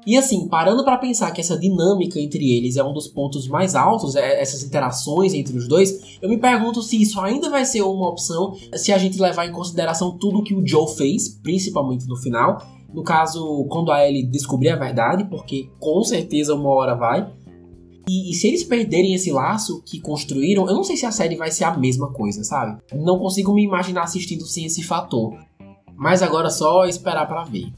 E 0.07 0.17
assim, 0.17 0.49
parando 0.49 0.85
para 0.85 0.99
pensar 0.99 1.31
que 1.31 1.41
essa 1.41 1.59
dinâmica 1.59 2.21
entre 2.21 2.53
eles 2.57 2.77
é 2.77 2.85
um 2.85 2.93
dos 2.93 3.09
pontos 3.09 3.49
mais 3.49 3.75
altos, 3.75 4.15
é, 4.15 4.41
essas 4.41 4.63
interações 4.63 5.33
entre 5.33 5.57
os 5.57 5.67
dois, 5.67 6.19
eu 6.21 6.29
me 6.29 6.37
pergunto 6.37 6.83
se 6.83 7.01
isso 7.01 7.21
ainda 7.21 7.49
vai 7.49 7.65
ser 7.65 7.83
uma 7.83 8.09
opção 8.09 8.55
se 8.75 8.93
a 8.93 8.99
gente 8.99 9.21
levar 9.21 9.47
em 9.47 9.53
consideração 9.53 10.17
tudo 10.19 10.43
que 10.43 10.55
o 10.55 10.67
Joe 10.67 10.95
fez, 10.95 11.29
principalmente 11.29 12.07
no 12.07 12.17
final. 12.17 12.63
No 12.93 13.03
caso, 13.03 13.67
quando 13.69 13.91
a 13.91 14.07
Ellie 14.07 14.25
descobrir 14.25 14.69
a 14.69 14.77
verdade, 14.77 15.25
porque 15.25 15.69
com 15.81 16.05
certeza 16.05 16.55
uma 16.55 16.69
hora 16.71 16.95
vai. 16.95 17.29
E, 18.09 18.31
e, 18.31 18.35
se 18.35 18.49
eles 18.49 18.63
perderem 18.63 19.15
esse 19.15 19.33
laço 19.33 19.83
que 19.83 19.99
construíram, 19.99 20.69
eu 20.69 20.75
não 20.75 20.85
sei 20.85 20.97
se 20.97 21.07
a 21.07 21.11
série 21.11 21.37
vai 21.37 21.51
ser 21.51 21.65
a 21.65 21.77
mesma 21.77 22.13
coisa, 22.13 22.45
sabe? 22.45 22.79
Não 22.95 23.19
consigo 23.19 23.53
me 23.55 23.65
imaginar 23.65 24.03
assistindo 24.03 24.45
sem 24.45 24.67
esse 24.67 24.83
fator. 24.83 25.35
Mas 25.97 26.23
agora 26.23 26.49
é 26.49 26.51
só 26.51 26.85
esperar 26.85 27.27
para 27.27 27.45
ver. 27.45 27.73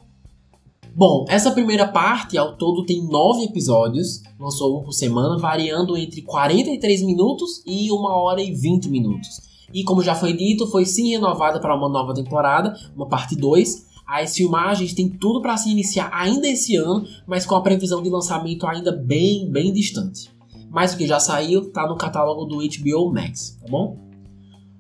Bom, 0.99 1.26
essa 1.29 1.50
primeira 1.50 1.87
parte 1.87 2.38
ao 2.38 2.57
todo 2.57 2.87
tem 2.87 3.07
nove 3.07 3.45
episódios, 3.45 4.23
lançou 4.41 4.81
um 4.81 4.83
por 4.83 4.95
semana, 4.95 5.37
variando 5.37 5.95
entre 5.95 6.23
43 6.23 7.03
minutos 7.03 7.62
e 7.67 7.93
1 7.93 7.97
hora 7.97 8.41
e 8.41 8.50
20 8.50 8.88
minutos. 8.88 9.43
E 9.75 9.85
como 9.85 10.03
já 10.03 10.15
foi 10.15 10.33
dito, 10.33 10.67
foi 10.69 10.87
sim 10.87 11.11
renovada 11.11 11.61
para 11.61 11.76
uma 11.76 11.91
nova 11.91 12.15
temporada, 12.15 12.75
uma 12.97 13.07
parte 13.07 13.37
2, 13.37 13.85
as 14.07 14.35
filmagens 14.35 14.95
têm 14.95 15.11
tudo 15.11 15.43
para 15.43 15.59
se 15.59 15.69
iniciar 15.69 16.09
ainda 16.15 16.49
esse 16.49 16.76
ano, 16.76 17.05
mas 17.26 17.45
com 17.45 17.55
a 17.55 17.61
previsão 17.61 18.03
de 18.03 18.09
lançamento 18.09 18.67
ainda 18.67 18.91
bem, 18.91 19.50
bem 19.50 19.75
distante. 19.75 20.31
Mas 20.71 20.95
o 20.95 20.97
que 20.97 21.07
já 21.07 21.21
saiu 21.21 21.71
tá 21.73 21.87
no 21.87 21.99
catálogo 21.99 22.47
do 22.47 22.57
HBO 22.57 23.12
Max, 23.12 23.59
tá 23.61 23.69
bom? 23.69 24.06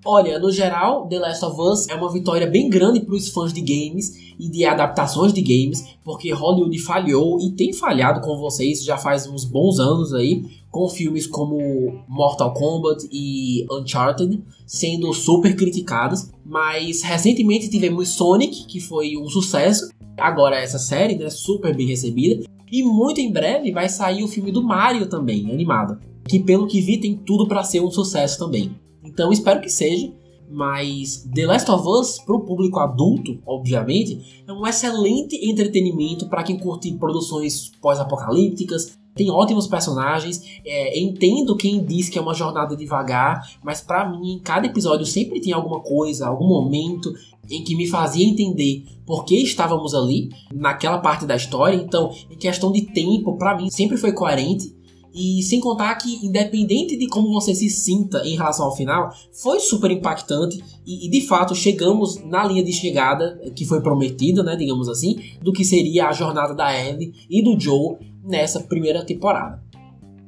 Olha, 0.08 0.38
no 0.38 0.52
geral, 0.52 1.08
The 1.08 1.18
Last 1.18 1.44
of 1.44 1.60
Us 1.60 1.88
é 1.88 1.94
uma 1.96 2.12
vitória 2.12 2.46
bem 2.46 2.70
grande 2.70 3.00
para 3.00 3.16
os 3.16 3.28
fãs 3.28 3.52
de 3.52 3.60
games 3.60 4.34
e 4.38 4.48
de 4.48 4.64
adaptações 4.64 5.32
de 5.32 5.42
games, 5.42 5.84
porque 6.04 6.32
Hollywood 6.32 6.78
falhou 6.78 7.40
e 7.40 7.50
tem 7.50 7.72
falhado 7.72 8.20
com 8.20 8.38
vocês 8.38 8.84
já 8.84 8.96
faz 8.96 9.26
uns 9.26 9.44
bons 9.44 9.80
anos 9.80 10.14
aí, 10.14 10.44
com 10.70 10.88
filmes 10.88 11.26
como 11.26 12.04
Mortal 12.06 12.54
Kombat 12.54 13.08
e 13.10 13.66
Uncharted 13.68 14.40
sendo 14.64 15.12
super 15.12 15.56
criticados, 15.56 16.30
mas 16.44 17.02
recentemente 17.02 17.68
tivemos 17.68 18.10
Sonic, 18.10 18.64
que 18.66 18.78
foi 18.78 19.16
um 19.16 19.28
sucesso, 19.28 19.90
agora 20.16 20.54
essa 20.54 20.78
série, 20.78 21.16
né, 21.16 21.30
super 21.30 21.74
bem 21.74 21.88
recebida, 21.88 22.44
e 22.70 22.80
muito 22.84 23.20
em 23.20 23.32
breve 23.32 23.72
vai 23.72 23.88
sair 23.88 24.22
o 24.22 24.28
filme 24.28 24.52
do 24.52 24.62
Mario 24.62 25.08
também, 25.08 25.50
animado, 25.50 25.98
que 26.28 26.38
pelo 26.38 26.68
que 26.68 26.80
vi 26.80 26.98
tem 26.98 27.16
tudo 27.16 27.48
para 27.48 27.64
ser 27.64 27.80
um 27.80 27.90
sucesso 27.90 28.38
também. 28.38 28.85
Então 29.16 29.32
espero 29.32 29.62
que 29.62 29.70
seja, 29.70 30.12
mas 30.46 31.26
The 31.34 31.46
Last 31.46 31.70
of 31.70 31.88
Us, 31.88 32.18
para 32.18 32.36
o 32.36 32.44
público 32.44 32.78
adulto, 32.78 33.40
obviamente, 33.46 34.42
é 34.46 34.52
um 34.52 34.66
excelente 34.66 35.34
entretenimento 35.42 36.28
para 36.28 36.42
quem 36.42 36.58
curte 36.58 36.92
produções 36.92 37.72
pós-apocalípticas. 37.80 38.98
Tem 39.14 39.30
ótimos 39.30 39.66
personagens. 39.66 40.42
É, 40.66 41.00
entendo 41.00 41.56
quem 41.56 41.82
diz 41.82 42.10
que 42.10 42.18
é 42.18 42.20
uma 42.20 42.34
jornada 42.34 42.76
devagar, 42.76 43.40
mas 43.64 43.80
para 43.80 44.06
mim, 44.06 44.34
em 44.34 44.38
cada 44.38 44.66
episódio 44.66 45.06
sempre 45.06 45.40
tem 45.40 45.54
alguma 45.54 45.80
coisa, 45.80 46.26
algum 46.26 46.46
momento 46.46 47.10
em 47.50 47.64
que 47.64 47.74
me 47.74 47.86
fazia 47.86 48.28
entender 48.28 48.84
por 49.06 49.24
que 49.24 49.36
estávamos 49.36 49.94
ali, 49.94 50.28
naquela 50.52 50.98
parte 50.98 51.24
da 51.24 51.36
história. 51.36 51.76
Então, 51.76 52.10
em 52.30 52.36
questão 52.36 52.70
de 52.70 52.82
tempo, 52.82 53.38
para 53.38 53.56
mim 53.56 53.70
sempre 53.70 53.96
foi 53.96 54.12
coerente. 54.12 54.75
E 55.16 55.42
sem 55.42 55.60
contar 55.60 55.94
que, 55.94 56.26
independente 56.26 56.94
de 56.94 57.08
como 57.08 57.32
você 57.32 57.54
se 57.54 57.70
sinta 57.70 58.18
em 58.26 58.36
relação 58.36 58.66
ao 58.66 58.76
final, 58.76 59.10
foi 59.32 59.60
super 59.60 59.90
impactante 59.90 60.62
e, 60.86 61.06
e, 61.06 61.10
de 61.10 61.22
fato 61.22 61.54
chegamos 61.54 62.22
na 62.22 62.44
linha 62.44 62.62
de 62.62 62.70
chegada 62.70 63.40
que 63.56 63.64
foi 63.64 63.80
prometida, 63.80 64.42
né, 64.42 64.54
digamos 64.56 64.90
assim, 64.90 65.18
do 65.40 65.54
que 65.54 65.64
seria 65.64 66.08
a 66.08 66.12
jornada 66.12 66.54
da 66.54 66.70
Ellie 66.70 67.14
e 67.30 67.42
do 67.42 67.58
Joe 67.58 67.96
nessa 68.22 68.60
primeira 68.60 69.02
temporada. 69.02 69.62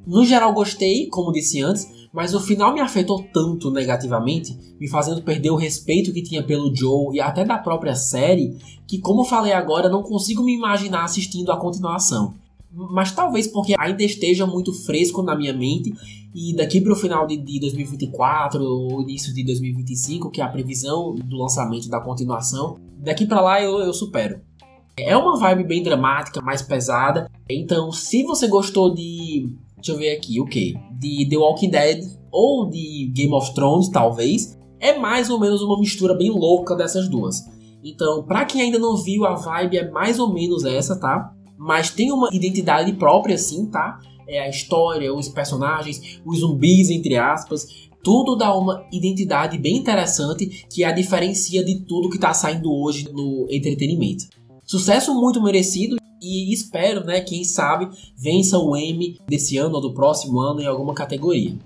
No 0.07 0.25
geral 0.25 0.55
gostei, 0.55 1.05
como 1.05 1.31
disse 1.31 1.61
antes, 1.61 1.87
mas 2.11 2.33
o 2.33 2.39
final 2.39 2.73
me 2.73 2.81
afetou 2.81 3.23
tanto 3.31 3.69
negativamente, 3.69 4.57
me 4.79 4.89
fazendo 4.89 5.21
perder 5.21 5.51
o 5.51 5.55
respeito 5.55 6.11
que 6.11 6.23
tinha 6.23 6.41
pelo 6.41 6.75
Joe 6.75 7.15
e 7.15 7.21
até 7.21 7.45
da 7.45 7.59
própria 7.59 7.93
série, 7.93 8.57
que 8.87 8.97
como 8.97 9.23
falei 9.23 9.53
agora, 9.53 9.87
não 9.87 10.01
consigo 10.01 10.41
me 10.41 10.55
imaginar 10.55 11.03
assistindo 11.03 11.51
a 11.51 11.59
continuação 11.59 12.33
mas 12.71 13.11
talvez 13.11 13.47
porque 13.47 13.75
ainda 13.77 14.03
esteja 14.03 14.45
muito 14.45 14.73
fresco 14.73 15.21
na 15.21 15.35
minha 15.35 15.53
mente 15.53 15.93
e 16.33 16.55
daqui 16.55 16.79
para 16.79 16.93
o 16.93 16.95
final 16.95 17.25
de, 17.25 17.37
de 17.37 17.59
2024 17.59 18.63
ou 18.63 19.01
início 19.01 19.33
de 19.33 19.43
2025, 19.43 20.29
que 20.29 20.41
é 20.41 20.43
a 20.43 20.49
previsão 20.49 21.15
do 21.15 21.37
lançamento 21.37 21.89
da 21.89 21.99
continuação, 21.99 22.77
daqui 22.97 23.25
para 23.25 23.41
lá 23.41 23.61
eu, 23.61 23.79
eu 23.79 23.93
supero. 23.93 24.39
É 24.97 25.15
uma 25.15 25.37
vibe 25.37 25.63
bem 25.63 25.81
dramática, 25.81 26.41
mais 26.41 26.61
pesada. 26.61 27.29
Então, 27.49 27.91
se 27.91 28.23
você 28.23 28.47
gostou 28.47 28.93
de. 28.93 29.55
Deixa 29.75 29.93
eu 29.93 29.97
ver 29.97 30.15
aqui, 30.15 30.39
o 30.39 30.43
okay, 30.43 30.73
que? 30.73 30.99
De 30.99 31.29
The 31.29 31.37
Walking 31.37 31.69
Dead 31.69 32.05
ou 32.31 32.69
de 32.69 33.09
Game 33.15 33.33
of 33.33 33.53
Thrones, 33.53 33.89
talvez. 33.89 34.57
É 34.79 34.97
mais 34.97 35.29
ou 35.29 35.39
menos 35.39 35.61
uma 35.61 35.79
mistura 35.79 36.13
bem 36.13 36.29
louca 36.29 36.75
dessas 36.75 37.09
duas. 37.09 37.45
Então, 37.83 38.23
para 38.23 38.45
quem 38.45 38.61
ainda 38.61 38.77
não 38.77 38.97
viu, 38.97 39.25
a 39.25 39.35
vibe 39.35 39.77
é 39.77 39.89
mais 39.89 40.19
ou 40.19 40.33
menos 40.33 40.65
essa, 40.65 40.99
tá? 40.99 41.33
Mas 41.59 41.89
tem 41.89 42.09
uma 42.11 42.29
identidade 42.31 42.93
própria, 42.93 43.37
sim, 43.37 43.65
tá? 43.65 43.99
É 44.27 44.39
a 44.39 44.49
história, 44.49 45.13
os 45.13 45.27
personagens, 45.27 46.21
os 46.25 46.39
zumbis, 46.39 46.89
entre 46.89 47.17
aspas, 47.17 47.89
tudo 48.01 48.37
dá 48.37 48.55
uma 48.55 48.85
identidade 48.93 49.57
bem 49.57 49.75
interessante 49.75 50.65
que 50.69 50.85
a 50.85 50.91
diferencia 50.91 51.63
de 51.63 51.81
tudo 51.81 52.09
que 52.09 52.15
está 52.15 52.33
saindo 52.33 52.71
hoje 52.71 53.11
no 53.11 53.45
entretenimento. 53.49 54.25
Sucesso 54.65 55.13
muito 55.13 55.41
merecido 55.43 55.97
e 56.21 56.53
espero, 56.53 57.03
né, 57.03 57.19
quem 57.19 57.43
sabe, 57.43 57.89
vença 58.15 58.57
o 58.57 58.75
M 58.75 59.17
desse 59.27 59.57
ano 59.57 59.75
ou 59.75 59.81
do 59.81 59.93
próximo 59.93 60.39
ano 60.39 60.61
em 60.61 60.67
alguma 60.67 60.93
categoria. 60.93 61.57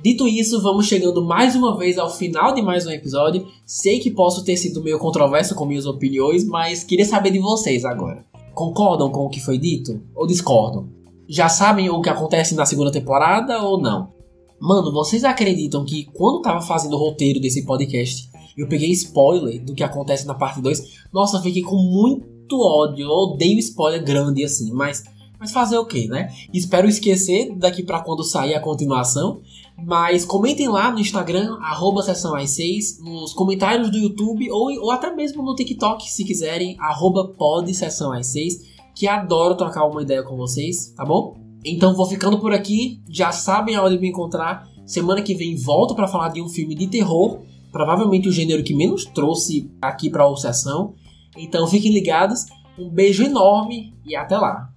Dito 0.00 0.28
isso, 0.28 0.62
vamos 0.62 0.86
chegando 0.86 1.24
mais 1.24 1.56
uma 1.56 1.76
vez 1.76 1.98
ao 1.98 2.08
final 2.08 2.54
de 2.54 2.62
mais 2.62 2.86
um 2.86 2.90
episódio. 2.90 3.48
Sei 3.66 3.98
que 3.98 4.12
posso 4.12 4.44
ter 4.44 4.56
sido 4.56 4.82
meio 4.82 4.98
controverso 4.98 5.56
com 5.56 5.66
minhas 5.66 5.86
opiniões, 5.86 6.44
mas 6.44 6.84
queria 6.84 7.04
saber 7.04 7.32
de 7.32 7.40
vocês 7.40 7.84
agora. 7.84 8.24
Concordam 8.58 9.08
com 9.08 9.24
o 9.24 9.28
que 9.28 9.38
foi 9.38 9.56
dito? 9.56 10.02
Ou 10.16 10.26
discordam? 10.26 10.88
Já 11.28 11.48
sabem 11.48 11.88
o 11.90 12.00
que 12.00 12.08
acontece 12.08 12.56
na 12.56 12.66
segunda 12.66 12.90
temporada 12.90 13.62
ou 13.62 13.80
não? 13.80 14.12
Mano, 14.60 14.92
vocês 14.92 15.22
acreditam 15.22 15.84
que 15.84 16.06
quando 16.06 16.42
tava 16.42 16.60
fazendo 16.60 16.94
o 16.94 16.98
roteiro 16.98 17.38
desse 17.38 17.64
podcast, 17.64 18.28
eu 18.56 18.66
peguei 18.66 18.90
spoiler 18.90 19.64
do 19.64 19.76
que 19.76 19.84
acontece 19.84 20.26
na 20.26 20.34
parte 20.34 20.60
2? 20.60 21.06
Nossa, 21.12 21.40
fiquei 21.40 21.62
com 21.62 21.76
muito 21.76 22.60
ódio. 22.60 23.04
Eu 23.04 23.10
odeio 23.10 23.60
spoiler 23.60 24.02
grande 24.02 24.42
assim, 24.42 24.72
mas 24.72 25.04
mas 25.38 25.52
fazer 25.52 25.78
o 25.78 25.86
que, 25.86 26.08
né? 26.08 26.28
Espero 26.52 26.88
esquecer 26.88 27.54
daqui 27.56 27.84
para 27.84 28.00
quando 28.00 28.24
sair 28.24 28.56
a 28.56 28.60
continuação. 28.60 29.40
Mas 29.84 30.24
comentem 30.24 30.68
lá 30.68 30.90
no 30.90 30.98
Instagram, 30.98 31.56
arroba 31.60 32.02
sessão 32.02 32.34
6, 32.44 33.00
nos 33.00 33.32
comentários 33.32 33.90
do 33.90 33.96
YouTube 33.96 34.50
ou, 34.50 34.70
ou 34.82 34.90
até 34.90 35.14
mesmo 35.14 35.42
no 35.42 35.54
TikTok, 35.54 36.10
se 36.10 36.24
quiserem, 36.24 36.76
arroba 36.80 37.32
sessão 37.72 38.20
6, 38.20 38.78
que 38.94 39.06
adoro 39.06 39.54
trocar 39.54 39.86
uma 39.86 40.02
ideia 40.02 40.22
com 40.22 40.36
vocês, 40.36 40.92
tá 40.96 41.04
bom? 41.04 41.36
Então 41.64 41.94
vou 41.94 42.06
ficando 42.06 42.38
por 42.40 42.52
aqui, 42.52 43.00
já 43.08 43.30
sabem 43.30 43.76
aonde 43.76 43.98
me 43.98 44.08
encontrar. 44.08 44.68
Semana 44.84 45.22
que 45.22 45.34
vem 45.34 45.54
volto 45.54 45.94
para 45.94 46.08
falar 46.08 46.30
de 46.30 46.42
um 46.42 46.48
filme 46.48 46.74
de 46.74 46.88
terror 46.88 47.40
provavelmente 47.72 48.28
o 48.28 48.32
gênero 48.32 48.62
que 48.62 48.74
menos 48.74 49.04
trouxe 49.04 49.70
aqui 49.80 50.10
para 50.10 50.24
a 50.24 50.36
sessão. 50.36 50.94
Então 51.36 51.66
fiquem 51.66 51.92
ligados, 51.92 52.46
um 52.78 52.88
beijo 52.88 53.24
enorme 53.24 53.94
e 54.04 54.16
até 54.16 54.36
lá! 54.36 54.72